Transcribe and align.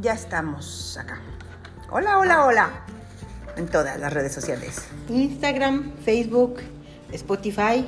ya 0.00 0.12
estamos 0.12 0.96
acá. 0.98 1.20
Hola, 1.90 2.18
hola, 2.18 2.44
hola. 2.44 2.70
En 3.56 3.66
todas 3.66 3.98
las 3.98 4.12
redes 4.12 4.32
sociales. 4.32 4.82
Instagram, 5.08 5.92
Facebook, 6.04 6.60
Spotify. 7.12 7.84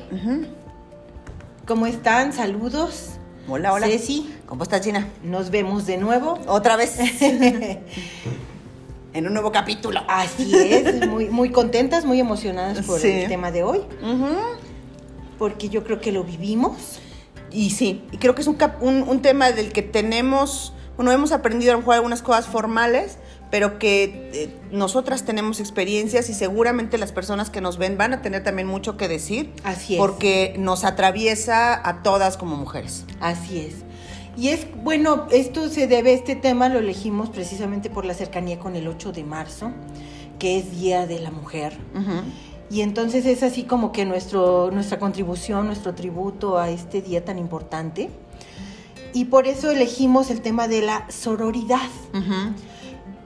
¿Cómo 1.67 1.87
están? 1.87 2.33
Saludos. 2.33 3.11
Hola, 3.49 3.73
hola. 3.73 3.87
Ceci, 3.87 4.35
¿Cómo 4.47 4.65
estás, 4.65 4.83
Gina? 4.85 5.09
nos 5.23 5.51
vemos 5.51 5.87
de 5.87 5.97
nuevo. 5.99 6.39
Otra 6.47 6.77
vez. 6.77 6.99
en 9.13 9.27
un 9.27 9.33
nuevo 9.33 9.53
capítulo. 9.53 10.01
Así 10.09 10.53
es, 10.57 11.07
muy, 11.09 11.29
muy 11.31 11.51
contentas, 11.51 12.05
muy 12.05 12.19
emocionadas 12.21 12.85
por 12.87 12.99
Sí. 13.01 13.09
el 13.11 13.29
tema 13.29 13.51
de 13.51 13.63
hoy, 13.65 13.83
porque 15.39 15.69
yo 15.69 15.85
creo 15.85 16.01
que 16.01 16.11
lo 16.13 16.25
vivimos. 16.25 16.99
Y 17.53 17.71
sí, 17.71 18.05
y 18.13 18.19
creo 18.19 18.35
que 18.37 18.43
es 18.43 18.47
un, 18.49 18.55
cap- 18.55 18.81
un, 18.83 19.03
un 19.03 19.23
tema 19.23 19.51
del 19.51 19.73
que 19.73 19.83
tenemos, 19.83 20.73
bueno, 21.01 21.13
hemos 21.13 21.33
aprendido 21.33 21.73
a 21.73 21.77
lo 21.77 21.79
mejor 21.79 21.95
algunas 21.95 22.21
cosas 22.21 22.47
formales, 22.47 23.17
pero 23.51 23.79
que 23.79 24.31
eh, 24.35 24.55
nosotras 24.71 25.25
tenemos 25.25 25.59
experiencias 25.59 26.29
y 26.29 26.35
seguramente 26.35 26.99
las 26.99 27.11
personas 27.11 27.49
que 27.49 27.63
nos 27.63 27.79
ven 27.79 27.97
van 27.97 28.13
a 28.13 28.21
tener 28.21 28.45
también 28.45 28.69
mucho 28.69 28.99
que 28.99 29.09
decir. 29.09 29.51
Así 29.65 29.95
es. 29.95 29.99
Porque 29.99 30.55
nos 30.59 30.85
atraviesa 30.85 31.89
a 31.89 32.03
todas 32.03 32.37
como 32.37 32.57
mujeres. 32.57 33.07
Así 33.19 33.61
es. 33.61 33.77
Y 34.37 34.49
es, 34.49 34.67
bueno, 34.85 35.27
esto 35.31 35.71
se 35.71 35.87
debe, 35.87 36.13
este 36.13 36.37
tema 36.37 36.69
lo 36.69 36.81
elegimos 36.81 37.31
precisamente 37.31 37.89
por 37.89 38.05
la 38.05 38.13
cercanía 38.13 38.59
con 38.59 38.77
el 38.77 38.87
8 38.87 39.13
de 39.13 39.25
marzo, 39.25 39.73
que 40.39 40.59
es 40.59 40.71
Día 40.71 41.07
de 41.07 41.19
la 41.19 41.31
Mujer. 41.31 41.79
Y 42.71 42.83
entonces 42.83 43.25
es 43.25 43.43
así 43.43 43.63
como 43.63 43.91
que 43.91 44.05
nuestro, 44.05 44.71
nuestra 44.71 44.99
contribución, 44.99 45.65
nuestro 45.65 45.95
tributo 45.95 46.59
a 46.59 46.69
este 46.69 47.01
día 47.01 47.25
tan 47.25 47.39
importante. 47.39 48.11
Y 49.13 49.27
por 49.27 49.47
eso 49.47 49.71
elegimos 49.71 50.31
el 50.31 50.41
tema 50.41 50.69
de 50.69 50.83
la 50.83 51.07
sororidad. 51.11 51.89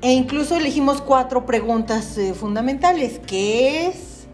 E 0.02 0.12
incluso 0.12 0.56
elegimos 0.56 1.00
cuatro 1.00 1.46
preguntas 1.46 2.18
eh, 2.18 2.34
fundamentales. 2.34 3.20
¿Qué 3.26 3.86
es? 3.86 4.26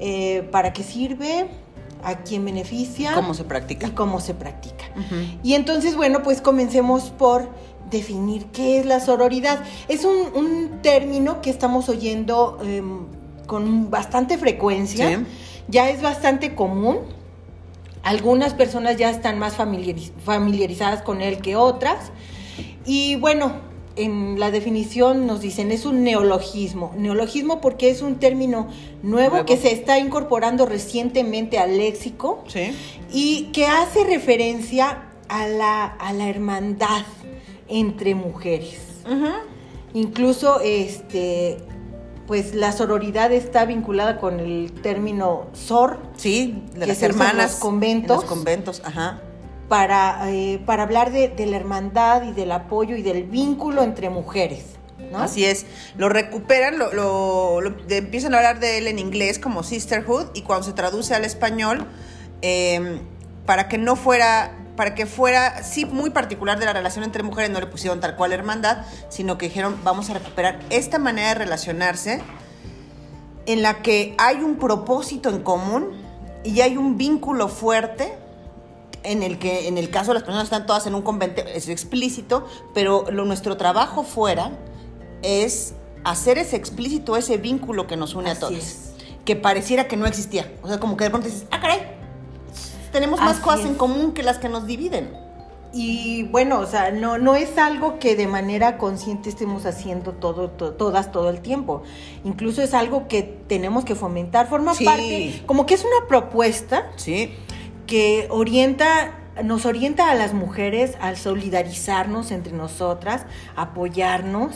Eh, 0.00 0.48
¿Para 0.50 0.72
qué 0.72 0.82
sirve? 0.82 1.46
¿A 2.02 2.16
quién 2.22 2.44
beneficia? 2.44 3.14
¿Cómo 3.14 3.34
se 3.34 3.44
practica? 3.44 3.86
Y 3.88 3.90
cómo 3.90 4.20
se 4.20 4.34
practica. 4.34 4.84
Y 5.42 5.54
entonces, 5.54 5.96
bueno, 5.96 6.22
pues 6.22 6.40
comencemos 6.40 7.10
por 7.10 7.48
definir 7.90 8.46
qué 8.46 8.78
es 8.80 8.86
la 8.86 9.00
sororidad. 9.00 9.62
Es 9.88 10.04
un, 10.04 10.16
un 10.34 10.80
término 10.82 11.40
que 11.42 11.50
estamos 11.50 11.88
oyendo 11.88 12.58
em, 12.64 13.06
con 13.46 13.90
bastante 13.90 14.38
frecuencia, 14.38 15.08
Sí. 15.18 15.24
ya 15.68 15.90
es 15.90 16.00
bastante 16.02 16.54
común. 16.54 16.98
Algunas 18.02 18.54
personas 18.54 18.96
ya 18.96 19.10
están 19.10 19.38
más 19.38 19.56
familiariz- 19.56 20.12
familiarizadas 20.24 21.02
con 21.02 21.20
él 21.20 21.38
que 21.38 21.56
otras. 21.56 22.10
Y 22.84 23.16
bueno, 23.16 23.52
en 23.94 24.40
la 24.40 24.50
definición 24.50 25.26
nos 25.26 25.40
dicen 25.40 25.70
es 25.70 25.84
un 25.86 26.02
neologismo. 26.02 26.92
Neologismo 26.96 27.60
porque 27.60 27.90
es 27.90 28.02
un 28.02 28.16
término 28.16 28.68
nuevo, 29.02 29.30
Nuevo. 29.34 29.46
que 29.46 29.56
se 29.56 29.72
está 29.72 29.98
incorporando 29.98 30.66
recientemente 30.66 31.58
al 31.58 31.76
léxico 31.76 32.42
Sí. 32.48 32.72
y 33.12 33.44
que 33.52 33.66
hace 33.66 34.02
referencia 34.04 35.04
a 35.28 35.46
la, 35.46 35.84
a 35.84 36.12
la 36.12 36.28
hermandad 36.28 37.02
entre 37.68 38.14
mujeres. 38.14 38.78
Ujú. 39.06 39.28
Incluso 39.94 40.60
este 40.60 41.58
pues 42.26 42.54
la 42.54 42.72
sororidad 42.72 43.32
está 43.32 43.64
vinculada 43.64 44.18
con 44.18 44.40
el 44.40 44.72
término 44.82 45.46
sor 45.52 45.98
Sí, 46.16 46.62
de 46.74 46.80
Que 46.80 46.86
las 46.86 46.98
se 46.98 47.06
usa 47.06 47.06
en 47.06 47.10
hermanas. 47.30 47.50
los 47.52 47.60
conventos. 47.60 48.16
En 48.16 48.20
los 48.20 48.24
conventos, 48.30 48.82
ajá. 48.84 49.20
para, 49.68 50.30
eh, 50.30 50.60
para 50.66 50.82
hablar 50.82 51.12
de, 51.12 51.28
de 51.28 51.46
la 51.46 51.56
hermandad 51.56 52.22
y 52.24 52.32
del 52.32 52.52
apoyo 52.52 52.94
y 52.96 53.02
del 53.02 53.24
vínculo 53.24 53.82
entre 53.82 54.10
mujeres. 54.10 54.64
¿no? 55.10 55.18
Así 55.18 55.44
es. 55.44 55.66
Lo 55.96 56.08
recuperan, 56.08 56.78
lo, 56.78 56.92
lo- 56.92 57.60
lo- 57.60 57.70
de- 57.70 57.98
empiezan 57.98 58.34
a 58.34 58.38
hablar 58.38 58.60
de 58.60 58.78
él 58.78 58.86
en 58.86 58.98
inglés 58.98 59.38
como 59.38 59.62
sisterhood 59.62 60.26
y 60.34 60.42
cuando 60.42 60.64
se 60.66 60.72
traduce 60.74 61.14
al 61.14 61.24
español, 61.24 61.86
eh, 62.42 63.00
para 63.46 63.68
que 63.68 63.78
no 63.78 63.96
fuera, 63.96 64.52
para 64.76 64.94
que 64.94 65.06
fuera, 65.06 65.62
sí, 65.62 65.84
muy 65.84 66.10
particular 66.10 66.58
de 66.58 66.66
la 66.66 66.72
relación 66.72 67.04
entre 67.04 67.22
mujeres, 67.22 67.50
no 67.50 67.60
le 67.60 67.66
pusieron 67.66 68.00
tal 68.00 68.16
cual 68.16 68.32
hermandad, 68.32 68.84
sino 69.08 69.38
que 69.38 69.48
dijeron, 69.48 69.78
vamos 69.84 70.08
a 70.10 70.14
recuperar 70.14 70.60
esta 70.70 70.98
manera 70.98 71.28
de 71.28 71.34
relacionarse 71.34 72.22
en 73.46 73.62
la 73.62 73.82
que 73.82 74.14
hay 74.18 74.36
un 74.36 74.56
propósito 74.56 75.28
en 75.28 75.42
común 75.42 75.90
y 76.44 76.60
hay 76.60 76.76
un 76.76 76.96
vínculo 76.96 77.48
fuerte 77.48 78.12
en 79.04 79.22
el 79.22 79.38
que 79.38 79.68
en 79.68 79.78
el 79.78 79.90
caso 79.90 80.08
de 80.08 80.14
las 80.14 80.22
personas 80.22 80.44
están 80.44 80.64
todas 80.64 80.86
en 80.86 80.94
un 80.94 81.02
convento 81.02 81.42
es 81.42 81.68
explícito, 81.68 82.46
pero 82.72 83.04
lo, 83.10 83.24
nuestro 83.24 83.56
trabajo 83.56 84.04
fuera 84.04 84.52
es 85.22 85.74
hacer 86.04 86.38
ese 86.38 86.56
explícito 86.56 87.16
ese 87.16 87.36
vínculo 87.36 87.86
que 87.86 87.96
nos 87.96 88.14
une 88.14 88.30
a 88.30 88.38
todos, 88.38 88.54
es. 88.54 88.92
que 89.24 89.34
pareciera 89.36 89.88
que 89.88 89.96
no 89.96 90.06
existía, 90.06 90.52
o 90.62 90.68
sea, 90.68 90.78
como 90.78 90.96
que 90.96 91.04
de 91.04 91.10
pronto 91.10 91.28
dices, 91.28 91.46
ah, 91.50 91.60
caray, 91.60 92.01
tenemos 92.92 93.18
más 93.20 93.32
Así 93.36 93.42
cosas 93.42 93.60
es. 93.60 93.66
en 93.66 93.74
común 93.74 94.12
que 94.12 94.22
las 94.22 94.38
que 94.38 94.48
nos 94.48 94.66
dividen. 94.66 95.10
Y 95.74 96.24
bueno, 96.24 96.58
o 96.60 96.66
sea, 96.66 96.90
no, 96.90 97.16
no 97.16 97.34
es 97.34 97.56
algo 97.56 97.98
que 97.98 98.14
de 98.14 98.26
manera 98.26 98.76
consciente 98.76 99.30
estemos 99.30 99.64
haciendo 99.64 100.12
todo, 100.12 100.50
to- 100.50 100.74
todas 100.74 101.10
todo 101.12 101.30
el 101.30 101.40
tiempo. 101.40 101.82
Incluso 102.24 102.60
es 102.62 102.74
algo 102.74 103.08
que 103.08 103.22
tenemos 103.22 103.86
que 103.86 103.94
fomentar. 103.94 104.48
Forma 104.48 104.74
Sí. 104.74 104.84
parte, 104.84 105.42
como 105.46 105.64
que 105.64 105.72
es 105.72 105.80
una 105.84 106.06
propuesta 106.08 106.90
Sí, 106.96 107.32
que 107.86 108.26
orienta, 108.30 109.14
nos 109.42 109.64
orienta 109.64 110.10
a 110.10 110.14
las 110.14 110.34
mujeres 110.34 110.92
a 111.00 111.16
solidarizarnos 111.16 112.32
entre 112.32 112.52
nosotras, 112.52 113.24
apoyarnos, 113.56 114.52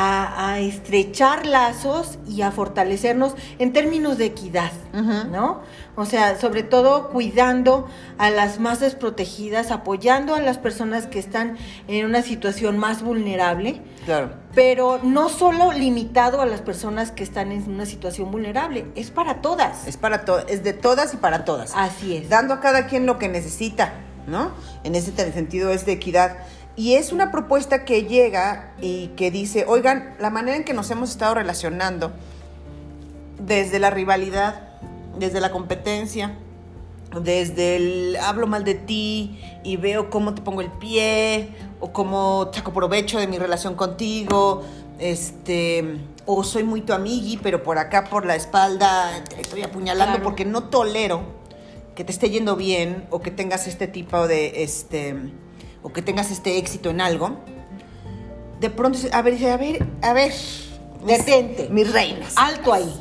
a, 0.00 0.50
a 0.52 0.60
estrechar 0.60 1.44
lazos 1.44 2.20
y 2.28 2.42
a 2.42 2.52
fortalecernos 2.52 3.34
en 3.58 3.72
términos 3.72 4.16
de 4.16 4.26
equidad. 4.26 4.70
¿no? 4.92 5.60
O 5.96 6.04
sea, 6.04 6.38
sobre 6.38 6.62
todo 6.62 7.08
cuidando 7.08 7.88
a 8.16 8.30
las 8.30 8.60
más 8.60 8.78
desprotegidas, 8.78 9.72
apoyando 9.72 10.36
a 10.36 10.40
las 10.40 10.56
personas 10.56 11.06
que 11.08 11.18
están 11.18 11.56
en 11.88 12.06
una 12.06 12.22
situación 12.22 12.78
más 12.78 13.02
vulnerable, 13.02 13.82
claro. 14.04 14.30
pero 14.54 15.00
no 15.02 15.28
solo 15.28 15.72
limitado 15.72 16.40
a 16.40 16.46
las 16.46 16.60
personas 16.60 17.10
que 17.10 17.24
están 17.24 17.50
en 17.50 17.68
una 17.68 17.84
situación 17.84 18.30
vulnerable, 18.30 18.86
es 18.94 19.10
para 19.10 19.40
todas. 19.40 19.88
Es 19.88 19.96
para 19.96 20.24
to- 20.24 20.46
es 20.46 20.62
de 20.62 20.74
todas 20.74 21.12
y 21.14 21.16
para 21.16 21.44
todas. 21.44 21.72
Así 21.74 22.16
es. 22.16 22.28
dando 22.28 22.54
a 22.54 22.60
cada 22.60 22.86
quien 22.86 23.04
lo 23.04 23.18
que 23.18 23.28
necesita, 23.28 23.94
¿no? 24.28 24.52
En 24.84 24.94
ese 24.94 25.10
sentido 25.32 25.72
es 25.72 25.84
de 25.86 25.92
equidad. 25.92 26.38
Y 26.78 26.94
es 26.94 27.10
una 27.10 27.32
propuesta 27.32 27.84
que 27.84 28.04
llega 28.04 28.72
y 28.80 29.08
que 29.16 29.32
dice, 29.32 29.64
oigan, 29.66 30.14
la 30.20 30.30
manera 30.30 30.56
en 30.56 30.62
que 30.62 30.74
nos 30.74 30.88
hemos 30.92 31.10
estado 31.10 31.34
relacionando, 31.34 32.12
desde 33.40 33.80
la 33.80 33.90
rivalidad, 33.90 34.62
desde 35.18 35.40
la 35.40 35.50
competencia, 35.50 36.38
desde 37.20 37.74
el 37.74 38.16
hablo 38.22 38.46
mal 38.46 38.62
de 38.62 38.74
ti 38.74 39.40
y 39.64 39.76
veo 39.76 40.08
cómo 40.08 40.34
te 40.34 40.42
pongo 40.42 40.60
el 40.60 40.70
pie, 40.70 41.48
o 41.80 41.92
cómo 41.92 42.48
saco 42.54 42.72
provecho 42.72 43.18
de 43.18 43.26
mi 43.26 43.38
relación 43.38 43.74
contigo, 43.74 44.62
este, 45.00 45.98
o 46.26 46.44
soy 46.44 46.62
muy 46.62 46.82
tu 46.82 46.92
amigui, 46.92 47.38
pero 47.38 47.64
por 47.64 47.78
acá 47.78 48.04
por 48.04 48.24
la 48.24 48.36
espalda 48.36 49.10
te 49.28 49.40
estoy 49.40 49.62
apuñalando 49.62 50.12
Claro. 50.14 50.22
porque 50.22 50.44
no 50.44 50.62
tolero 50.62 51.22
que 51.96 52.04
te 52.04 52.12
esté 52.12 52.30
yendo 52.30 52.54
bien 52.54 53.08
o 53.10 53.20
que 53.20 53.32
tengas 53.32 53.66
este 53.66 53.88
tipo 53.88 54.28
de 54.28 54.62
este 54.62 55.16
o 55.82 55.92
que 55.92 56.02
tengas 56.02 56.30
este 56.30 56.58
éxito 56.58 56.90
en 56.90 57.00
algo. 57.00 57.38
De 58.60 58.70
pronto, 58.70 58.98
a 59.12 59.22
ver, 59.22 59.34
a 59.46 59.56
ver, 59.56 59.86
a 60.02 60.12
ver, 60.12 60.32
mis- 60.32 60.70
Detente. 61.06 61.68
mis 61.70 61.92
reinas. 61.92 62.34
Alto 62.36 62.72
ahí. 62.72 62.92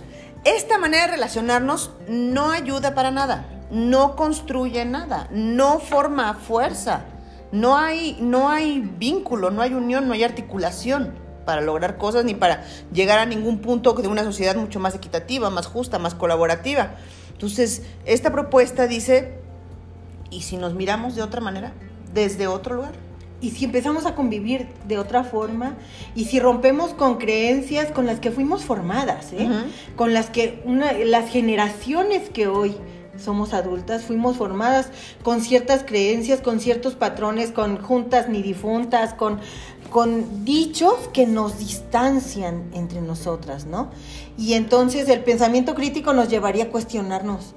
Esta 0.44 0.78
manera 0.78 1.08
de 1.08 1.12
relacionarnos 1.14 1.92
no 2.08 2.52
ayuda 2.52 2.94
para 2.94 3.12
nada, 3.12 3.48
no 3.72 4.16
construye 4.16 4.86
nada, 4.86 5.28
no 5.32 5.80
forma 5.80 6.34
fuerza, 6.36 7.06
no 7.52 7.76
hay, 7.78 8.18
no 8.22 8.50
hay 8.50 8.80
vínculo, 8.80 9.50
no 9.52 9.62
hay 9.62 9.74
unión, 9.74 10.08
no 10.08 10.14
hay 10.14 10.24
articulación 10.24 11.14
para 11.46 11.62
lograr 11.62 11.98
cosas 11.98 12.24
ni 12.24 12.34
para 12.34 12.64
llegar 12.94 13.20
a 13.20 13.26
ningún 13.26 13.60
punto 13.60 13.94
de 13.94 14.08
una 14.08 14.24
sociedad 14.24 14.56
mucho 14.56 14.80
más 14.80 14.94
equitativa, 14.96 15.50
más 15.50 15.66
justa, 15.66 15.98
más 15.98 16.14
colaborativa. 16.14 16.96
Entonces, 17.32 17.84
esta 18.06 18.32
propuesta 18.32 18.86
dice, 18.88 19.40
¿y 20.30 20.42
si 20.44 20.56
nos 20.58 20.74
miramos 20.76 21.16
de 21.16 21.24
otra 21.24 21.42
manera, 21.42 21.74
desde 22.14 22.48
otro 22.48 22.76
lugar? 22.76 22.94
Y 23.40 23.52
si 23.52 23.66
empezamos 23.66 24.06
a 24.08 24.16
convivir 24.16 24.68
de 24.88 24.98
otra 24.98 25.24
forma, 25.24 25.76
y 26.16 26.26
si 26.26 26.40
rompemos 26.40 26.94
con 26.96 27.18
creencias 27.20 27.92
con 27.92 28.08
las 28.08 28.20
que 28.20 28.32
fuimos 28.32 28.64
formadas, 28.66 29.32
¿eh? 29.34 29.48
Con 29.96 30.14
las 30.14 30.32
que 30.32 30.62
una- 30.66 30.94
las 30.94 31.30
generaciones 31.30 32.30
que 32.32 32.48
hoy 32.48 32.76
somos 33.16 33.54
adultas 33.54 34.04
fuimos 34.04 34.38
formadas 34.38 34.90
con 35.24 35.42
ciertas 35.42 35.84
creencias, 35.84 36.42
con 36.42 36.60
ciertos 36.60 36.96
patrones, 36.96 37.52
con 37.52 37.78
juntas 37.82 38.28
ni 38.30 38.42
difuntas, 38.42 39.14
con, 39.14 39.40
con 39.92 40.44
dichos 40.46 40.96
que 41.14 41.26
nos 41.28 41.60
distancian 41.60 42.70
entre 42.74 43.02
nosotras, 43.02 43.66
¿no? 43.66 43.90
Y 44.38 44.54
entonces 44.54 45.10
el 45.10 45.24
pensamiento 45.24 45.76
crítico 45.76 46.12
nos 46.14 46.30
llevaría 46.30 46.66
a 46.66 46.70
cuestionarnos 46.70 47.54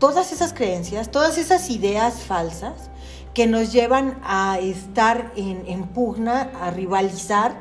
todas 0.00 0.32
esas 0.32 0.52
creencias, 0.52 1.10
todas 1.10 1.38
esas 1.38 1.70
ideas 1.70 2.20
falsas 2.22 2.90
que 3.34 3.46
nos 3.46 3.72
llevan 3.72 4.18
a 4.24 4.58
estar 4.58 5.32
en, 5.36 5.64
en 5.66 5.84
pugna, 5.84 6.50
a 6.60 6.70
rivalizar 6.70 7.60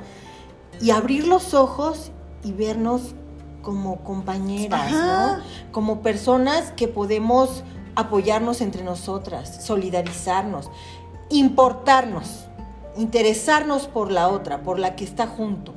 y 0.82 0.92
abrir 0.92 1.28
los 1.28 1.54
ojos 1.54 2.12
y 2.44 2.52
vernos 2.52 3.16
como 3.62 3.98
compañeras. 4.04 5.42
Como 5.72 6.02
personas 6.02 6.72
que 6.72 6.88
podemos 6.88 7.64
apoyarnos 7.96 8.62
entre 8.62 8.84
nosotras, 8.84 9.66
solidarizarnos, 9.66 10.72
importarnos, 11.30 12.47
interesarnos 12.98 13.88
por 13.88 14.12
la 14.12 14.28
otra, 14.30 14.62
por 14.62 14.80
la 14.80 14.96
que 14.96 15.04
está 15.04 15.28
junto. 15.28 15.74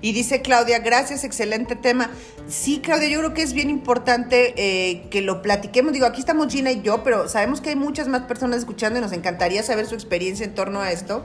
Y 0.00 0.12
dice 0.12 0.40
Claudia, 0.40 0.78
gracias, 0.78 1.24
excelente 1.24 1.76
tema. 1.76 2.10
Sí, 2.48 2.80
Claudia, 2.80 3.08
yo 3.08 3.18
creo 3.18 3.34
que 3.34 3.42
es 3.42 3.52
bien 3.52 3.70
importante 3.70 4.54
eh, 4.56 5.08
que 5.10 5.20
lo 5.20 5.42
platiquemos. 5.42 5.92
Digo, 5.92 6.06
aquí 6.06 6.20
estamos 6.20 6.52
Gina 6.52 6.72
y 6.72 6.82
yo, 6.82 7.02
pero 7.02 7.28
sabemos 7.28 7.60
que 7.60 7.70
hay 7.70 7.76
muchas 7.76 8.08
más 8.08 8.22
personas 8.22 8.58
escuchando 8.58 8.98
y 8.98 9.02
nos 9.02 9.12
encantaría 9.12 9.62
saber 9.62 9.86
su 9.86 9.94
experiencia 9.94 10.44
en 10.44 10.54
torno 10.54 10.80
a 10.80 10.92
esto, 10.92 11.24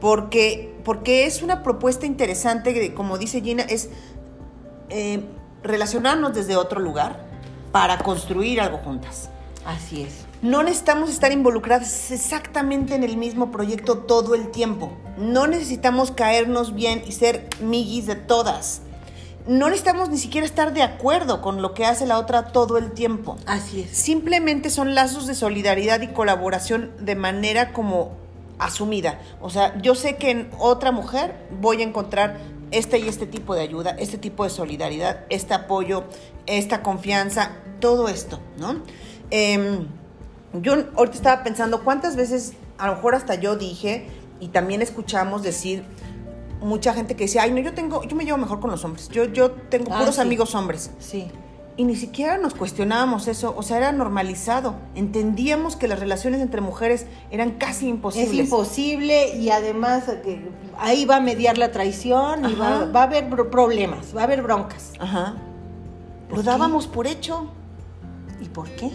porque, 0.00 0.74
porque 0.84 1.26
es 1.26 1.42
una 1.42 1.62
propuesta 1.62 2.06
interesante, 2.06 2.72
que, 2.72 2.94
como 2.94 3.18
dice 3.18 3.42
Gina, 3.42 3.62
es 3.62 3.90
eh, 4.88 5.20
relacionarnos 5.62 6.34
desde 6.34 6.56
otro 6.56 6.80
lugar 6.80 7.26
para 7.72 7.98
construir 7.98 8.60
algo 8.60 8.78
juntas. 8.78 9.28
Así 9.64 10.02
es. 10.02 10.25
No 10.42 10.62
necesitamos 10.62 11.10
estar 11.10 11.32
involucradas 11.32 12.10
exactamente 12.10 12.94
en 12.94 13.04
el 13.04 13.16
mismo 13.16 13.50
proyecto 13.50 13.98
todo 13.98 14.34
el 14.34 14.50
tiempo. 14.50 14.92
No 15.16 15.46
necesitamos 15.46 16.10
caernos 16.10 16.74
bien 16.74 17.02
y 17.06 17.12
ser 17.12 17.48
miguis 17.60 18.06
de 18.06 18.16
todas. 18.16 18.82
No 19.46 19.68
necesitamos 19.68 20.10
ni 20.10 20.18
siquiera 20.18 20.46
estar 20.46 20.72
de 20.74 20.82
acuerdo 20.82 21.40
con 21.40 21.62
lo 21.62 21.72
que 21.72 21.86
hace 21.86 22.04
la 22.04 22.18
otra 22.18 22.48
todo 22.48 22.78
el 22.78 22.92
tiempo. 22.92 23.36
Así 23.46 23.82
es. 23.82 23.96
Simplemente 23.96 24.70
son 24.70 24.94
lazos 24.94 25.26
de 25.26 25.34
solidaridad 25.34 26.00
y 26.00 26.08
colaboración 26.08 26.92
de 26.98 27.14
manera 27.14 27.72
como 27.72 28.12
asumida. 28.58 29.20
O 29.40 29.48
sea, 29.48 29.80
yo 29.80 29.94
sé 29.94 30.16
que 30.16 30.30
en 30.30 30.50
otra 30.58 30.92
mujer 30.92 31.36
voy 31.60 31.80
a 31.80 31.84
encontrar 31.84 32.38
este 32.72 32.98
y 32.98 33.08
este 33.08 33.26
tipo 33.26 33.54
de 33.54 33.62
ayuda, 33.62 33.96
este 33.98 34.18
tipo 34.18 34.44
de 34.44 34.50
solidaridad, 34.50 35.24
este 35.30 35.54
apoyo, 35.54 36.04
esta 36.46 36.82
confianza, 36.82 37.52
todo 37.80 38.08
esto, 38.08 38.40
¿no? 38.58 38.82
Em, 39.30 39.86
yo 40.62 40.74
ahorita 40.96 41.16
estaba 41.16 41.42
pensando 41.42 41.82
cuántas 41.84 42.16
veces, 42.16 42.52
a 42.78 42.86
lo 42.88 42.96
mejor 42.96 43.14
hasta 43.14 43.34
yo 43.36 43.56
dije, 43.56 44.06
y 44.40 44.48
también 44.48 44.82
escuchamos 44.82 45.42
decir 45.42 45.84
mucha 46.60 46.94
gente 46.94 47.14
que 47.16 47.24
decía, 47.24 47.42
ay, 47.42 47.50
no, 47.52 47.60
yo 47.60 47.74
tengo, 47.74 48.02
yo 48.04 48.16
me 48.16 48.24
llevo 48.24 48.38
mejor 48.38 48.60
con 48.60 48.70
los 48.70 48.84
hombres, 48.84 49.08
yo, 49.08 49.24
yo 49.24 49.50
tengo 49.50 49.92
Ah, 49.92 49.98
puros 49.98 50.16
sí. 50.16 50.20
amigos 50.20 50.54
hombres. 50.54 50.90
Sí. 50.98 51.28
Y 51.78 51.84
ni 51.84 51.94
siquiera 51.94 52.38
nos 52.38 52.54
cuestionábamos 52.54 53.28
eso, 53.28 53.52
o 53.54 53.62
sea, 53.62 53.76
era 53.76 53.92
normalizado. 53.92 54.76
Entendíamos 54.94 55.76
que 55.76 55.88
las 55.88 56.00
relaciones 56.00 56.40
entre 56.40 56.62
mujeres 56.62 57.04
eran 57.30 57.52
casi 57.58 57.86
imposibles. 57.88 58.30
Es 58.32 58.38
imposible 58.38 59.36
y 59.36 59.50
además 59.50 60.04
ahí 60.78 61.04
va 61.04 61.16
a 61.16 61.20
mediar 61.20 61.58
la 61.58 61.72
traición 61.72 62.48
y 62.48 62.54
va, 62.54 62.86
va 62.86 63.00
a 63.00 63.02
haber 63.04 63.28
problemas, 63.50 64.16
va 64.16 64.22
a 64.22 64.24
haber 64.24 64.40
broncas. 64.42 64.92
Ajá. 64.98 65.34
¿Por 66.30 66.38
Lo 66.38 66.42
qué? 66.44 66.48
dábamos 66.48 66.86
por 66.86 67.06
hecho. 67.06 67.46
¿Y 68.40 68.46
por 68.46 68.70
qué? 68.70 68.90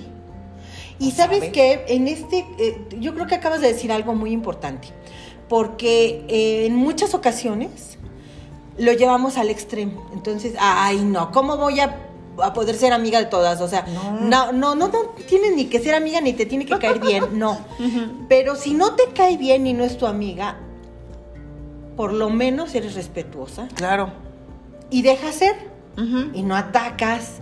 Y 1.01 1.12
sabes 1.12 1.39
sabe. 1.39 1.51
que 1.51 1.86
en 1.88 2.07
este, 2.07 2.45
eh, 2.59 2.88
yo 3.00 3.13
creo 3.13 3.27
que 3.27 3.36
acabas 3.36 3.59
de 3.62 3.68
decir 3.74 3.92
algo 3.92 4.13
muy 4.15 4.31
importante, 4.31 4.89
porque 5.50 6.24
eh, 6.30 6.65
en 6.65 6.75
muchas 6.75 7.13
ocasiones 7.13 7.98
lo 8.77 8.94
llevamos 8.94 9.38
al 9.38 9.50
extremo. 9.50 10.09
Entonces, 10.13 10.53
ay 10.59 11.01
no, 11.03 11.31
¿cómo 11.31 11.57
voy 11.57 11.80
a, 11.80 11.98
a 12.42 12.53
poder 12.53 12.75
ser 12.75 12.94
amiga 12.94 13.19
de 13.19 13.25
todas? 13.25 13.59
O 13.62 13.68
sea, 13.68 13.86
No. 13.94 14.19
no, 14.21 14.51
no, 14.53 14.75
no, 14.75 14.88
no 14.88 15.00
tienes 15.27 15.56
ni 15.56 15.65
que 15.65 15.80
ser 15.80 15.95
amiga 15.95 16.21
ni 16.21 16.33
te 16.33 16.45
tiene 16.45 16.65
que 16.65 16.77
caer 16.80 17.00
bien, 17.00 17.38
no. 17.39 17.57
Pero 18.30 18.56
si 18.56 18.74
no 18.74 18.94
te 18.95 19.04
cae 19.13 19.38
bien 19.38 19.65
y 19.68 19.74
no 19.74 19.83
es 19.83 19.97
tu 19.97 20.06
amiga, 20.07 20.57
por 21.97 22.13
lo 22.13 22.30
menos 22.30 22.74
eres 22.75 22.95
respetuosa 22.95 23.68
Claro. 23.75 24.12
y 24.89 25.01
deja 25.01 25.31
ser 25.31 25.56
Ujú. 25.97 26.30
y 26.33 26.44
no 26.44 26.56
atacas 26.56 27.39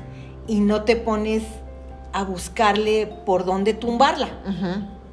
y 0.48 0.60
no 0.62 0.84
te 0.84 0.96
pones 0.96 1.44
a 2.14 2.24
buscarle 2.24 3.08
por 3.26 3.46
dónde 3.46 3.74
tumbarla. 3.74 4.30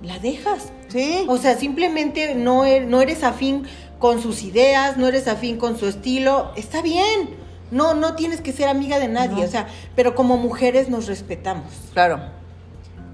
La 0.02 0.18
dejas. 0.18 0.72
Sí. 0.88 1.24
O 1.28 1.36
sea, 1.38 1.56
simplemente 1.56 2.34
no, 2.34 2.64
er- 2.64 2.86
no 2.86 3.00
eres 3.00 3.24
afín 3.24 3.64
con 3.98 4.20
sus 4.22 4.42
ideas, 4.42 4.96
no 4.96 5.06
eres 5.08 5.26
afín 5.28 5.56
con 5.58 5.78
su 5.78 5.86
estilo. 5.86 6.52
Está 6.56 6.82
bien. 6.82 7.30
No, 7.70 7.94
no 7.94 8.14
tienes 8.14 8.40
que 8.40 8.52
ser 8.52 8.68
amiga 8.68 8.98
de 8.98 9.08
nadie. 9.08 9.40
No. 9.42 9.48
O 9.48 9.48
sea, 9.48 9.66
pero 9.96 10.14
como 10.14 10.36
mujeres 10.36 10.88
nos 10.88 11.06
respetamos. 11.06 11.72
Claro. 11.92 12.20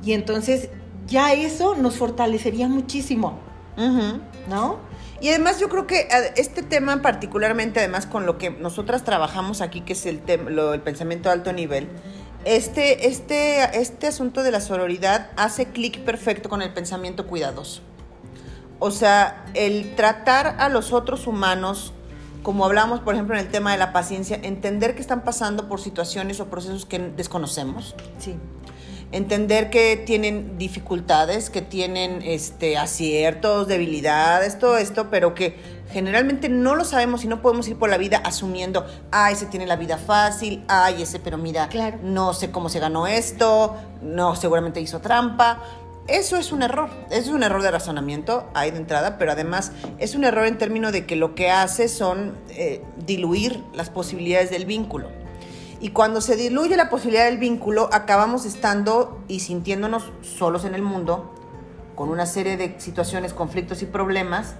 Y 0.04 0.12
entonces 0.12 0.68
ya 1.06 1.32
eso 1.32 1.74
nos 1.76 1.96
fortalecería 1.96 2.68
muchísimo. 2.68 3.38
¿no? 4.48 4.78
Y 5.20 5.28
además 5.28 5.60
yo 5.60 5.68
creo 5.68 5.86
que 5.86 6.00
eh, 6.00 6.08
este 6.36 6.62
tema 6.62 7.00
particularmente, 7.00 7.78
además 7.78 8.06
con 8.06 8.26
lo 8.26 8.38
que 8.38 8.50
nosotras 8.50 9.04
trabajamos 9.04 9.60
aquí, 9.60 9.80
que 9.82 9.92
es 9.92 10.04
el, 10.06 10.20
lo- 10.48 10.74
el 10.74 10.80
pensamiento 10.80 11.28
de 11.28 11.34
alto 11.34 11.52
nivel, 11.52 11.88
este, 12.44 13.08
este, 13.08 13.78
este 13.78 14.06
asunto 14.06 14.42
de 14.42 14.50
la 14.50 14.60
sororidad 14.60 15.30
hace 15.36 15.66
clic 15.66 16.00
perfecto 16.00 16.48
con 16.48 16.62
el 16.62 16.72
pensamiento 16.72 17.26
cuidadoso. 17.26 17.82
O 18.78 18.90
sea, 18.90 19.44
el 19.54 19.94
tratar 19.94 20.56
a 20.58 20.68
los 20.68 20.92
otros 20.92 21.26
humanos, 21.26 21.92
como 22.42 22.64
hablamos, 22.64 23.00
por 23.00 23.14
ejemplo, 23.14 23.36
en 23.36 23.46
el 23.46 23.50
tema 23.50 23.70
de 23.72 23.78
la 23.78 23.92
paciencia, 23.92 24.40
entender 24.42 24.94
que 24.94 25.00
están 25.00 25.22
pasando 25.22 25.68
por 25.68 25.80
situaciones 25.80 26.40
o 26.40 26.46
procesos 26.46 26.84
que 26.84 26.98
desconocemos, 26.98 27.94
Sí. 28.18 28.36
Entender 29.12 29.70
que 29.70 29.96
tienen 29.96 30.58
dificultades, 30.58 31.50
que 31.50 31.62
tienen 31.62 32.22
este, 32.22 32.76
aciertos, 32.78 33.68
debilidades, 33.68 34.58
todo 34.58 34.78
esto, 34.78 35.10
pero 35.10 35.34
que 35.34 35.56
generalmente 35.92 36.48
no 36.48 36.74
lo 36.74 36.84
sabemos 36.84 37.22
y 37.24 37.28
no 37.28 37.42
podemos 37.42 37.68
ir 37.68 37.78
por 37.78 37.90
la 37.90 37.98
vida 37.98 38.16
asumiendo, 38.24 38.86
ah, 39.12 39.30
ese 39.30 39.46
tiene 39.46 39.66
la 39.66 39.76
vida 39.76 39.98
fácil, 39.98 40.64
ay, 40.66 41.02
ese, 41.02 41.20
pero 41.20 41.36
mira, 41.36 41.68
Claro. 41.68 41.98
no 42.02 42.32
sé 42.32 42.50
cómo 42.50 42.70
se 42.70 42.80
ganó 42.80 43.06
esto, 43.06 43.76
no, 44.02 44.34
seguramente 44.34 44.80
hizo 44.80 45.00
trampa. 45.00 45.62
Eso 46.08 46.36
es 46.36 46.50
un 46.50 46.62
error, 46.62 46.90
eso 47.10 47.20
es 47.20 47.28
un 47.28 47.44
error 47.44 47.62
de 47.62 47.70
razonamiento, 47.70 48.48
ahí 48.54 48.72
de 48.72 48.78
entrada, 48.78 49.18
pero 49.18 49.30
además 49.32 49.70
es 49.98 50.16
un 50.16 50.24
error 50.24 50.46
en 50.46 50.58
términos 50.58 50.90
de 50.90 51.06
que 51.06 51.14
lo 51.14 51.36
que 51.36 51.48
hace 51.48 51.86
son 51.86 52.34
eh, 52.48 52.82
diluir 53.06 53.62
las 53.72 53.88
posibilidades 53.88 54.50
del 54.50 54.66
vínculo. 54.66 55.21
Y 55.82 55.88
cuando 55.90 56.20
se 56.20 56.36
diluye 56.36 56.76
la 56.76 56.88
posibilidad 56.88 57.24
del 57.24 57.38
vínculo, 57.38 57.90
acabamos 57.92 58.46
estando 58.46 59.20
y 59.26 59.40
sintiéndonos 59.40 60.12
solos 60.22 60.64
en 60.64 60.76
el 60.76 60.82
mundo, 60.82 61.34
con 61.96 62.08
una 62.08 62.24
serie 62.24 62.56
de 62.56 62.76
situaciones, 62.78 63.34
conflictos 63.34 63.82
y 63.82 63.86
problemas, 63.86 64.54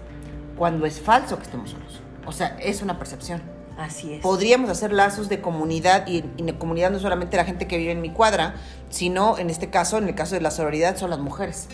cuando 0.59 0.85
es 0.85 1.01
falso 1.01 1.37
que 1.37 1.45
estemos 1.45 1.71
solos. 1.71 2.01
O 2.27 2.33
sea, 2.33 2.57
es 2.61 2.83
una 2.83 2.99
percepción. 2.99 3.41
Así 3.79 4.15
es. 4.15 4.21
Podríamos 4.21 4.69
hacer 4.69 4.93
lazos 4.93 5.29
de 5.29 5.41
comunidad, 5.41 6.09
y, 6.09 6.25
y 6.37 6.43
de 6.43 6.59
comunidad 6.59 6.91
no 6.91 6.99
solamente 6.99 7.37
la 7.37 7.45
gente 7.45 7.69
que 7.69 7.79
vive 7.79 7.93
en 7.93 8.01
mi 8.01 8.11
cuadra, 8.11 8.57
sino 8.91 9.39
en 9.39 9.49
este 9.49 9.71
caso, 9.71 9.99
en 9.99 10.09
el 10.09 10.17
caso 10.17 10.35
de 10.35 10.41
la 10.41 10.51
sororidad, 10.51 10.97
son 10.97 11.11
las 11.11 11.21
mujeres. 11.21 11.69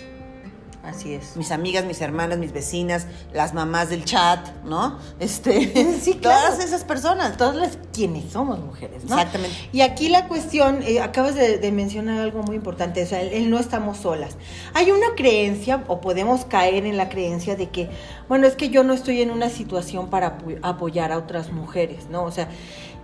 Así 0.88 1.14
es. 1.14 1.36
Mis 1.36 1.50
amigas, 1.52 1.84
mis 1.84 2.00
hermanas, 2.00 2.38
mis 2.38 2.52
vecinas, 2.52 3.06
las 3.32 3.52
mamás 3.54 3.90
del 3.90 4.04
chat, 4.04 4.40
¿no? 4.64 4.98
Este, 5.20 5.96
Sí, 6.00 6.14
claro. 6.14 6.40
todas 6.48 6.64
esas 6.64 6.84
personas. 6.84 7.36
Todas 7.36 7.56
las 7.56 7.78
quienes 7.92 8.32
somos 8.32 8.58
mujeres, 8.60 9.04
¿no? 9.04 9.16
Exactamente. 9.16 9.56
Y 9.72 9.80
aquí 9.82 10.08
la 10.08 10.28
cuestión, 10.28 10.82
eh, 10.82 11.00
acabas 11.00 11.34
de, 11.34 11.58
de 11.58 11.72
mencionar 11.72 12.20
algo 12.20 12.42
muy 12.42 12.56
importante, 12.56 13.02
o 13.02 13.06
sea, 13.06 13.20
el, 13.20 13.32
el 13.32 13.50
no 13.50 13.58
estamos 13.58 13.98
solas. 13.98 14.36
Hay 14.74 14.90
una 14.90 15.14
creencia, 15.16 15.84
o 15.88 16.00
podemos 16.00 16.44
caer 16.44 16.86
en 16.86 16.96
la 16.96 17.08
creencia 17.08 17.56
de 17.56 17.68
que, 17.68 17.90
bueno, 18.28 18.46
es 18.46 18.54
que 18.54 18.70
yo 18.70 18.84
no 18.84 18.92
estoy 18.94 19.20
en 19.22 19.30
una 19.30 19.48
situación 19.50 20.08
para 20.08 20.38
apo- 20.38 20.58
apoyar 20.62 21.12
a 21.12 21.18
otras 21.18 21.52
mujeres, 21.52 22.08
¿no? 22.10 22.24
O 22.24 22.30
sea, 22.30 22.48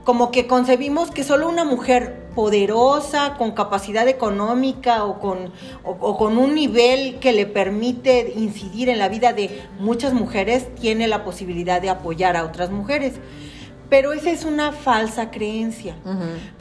como 0.04 0.30
que 0.30 0.46
concebimos 0.46 1.11
que 1.11 1.25
solo 1.25 1.49
una 1.49 1.64
mujer 1.64 2.28
poderosa, 2.34 3.37
con 3.38 3.52
capacidad 3.52 4.06
económica 4.06 5.04
o 5.04 5.18
con, 5.18 5.52
o, 5.82 5.90
o 5.90 6.16
con 6.16 6.37
un 6.37 6.54
nivel 6.54 7.18
que 7.20 7.32
le 7.32 7.46
permite 7.46 8.34
incidir 8.37 8.88
en 8.88 8.99
la 8.99 9.08
vida 9.08 9.32
de 9.32 9.62
muchas 9.78 10.12
mujeres, 10.12 10.75
tiene 10.75 11.08
la 11.08 11.25
posibilidad 11.25 11.80
de 11.80 11.90
apoyar 11.90 12.37
a 12.37 12.44
otras 12.44 12.70
mujeres. 12.70 13.14
Pero 13.88 14.12
esa 14.12 14.30
es 14.30 14.44
una 14.44 14.73
falsa 14.73 15.30
creencia. 15.30 15.96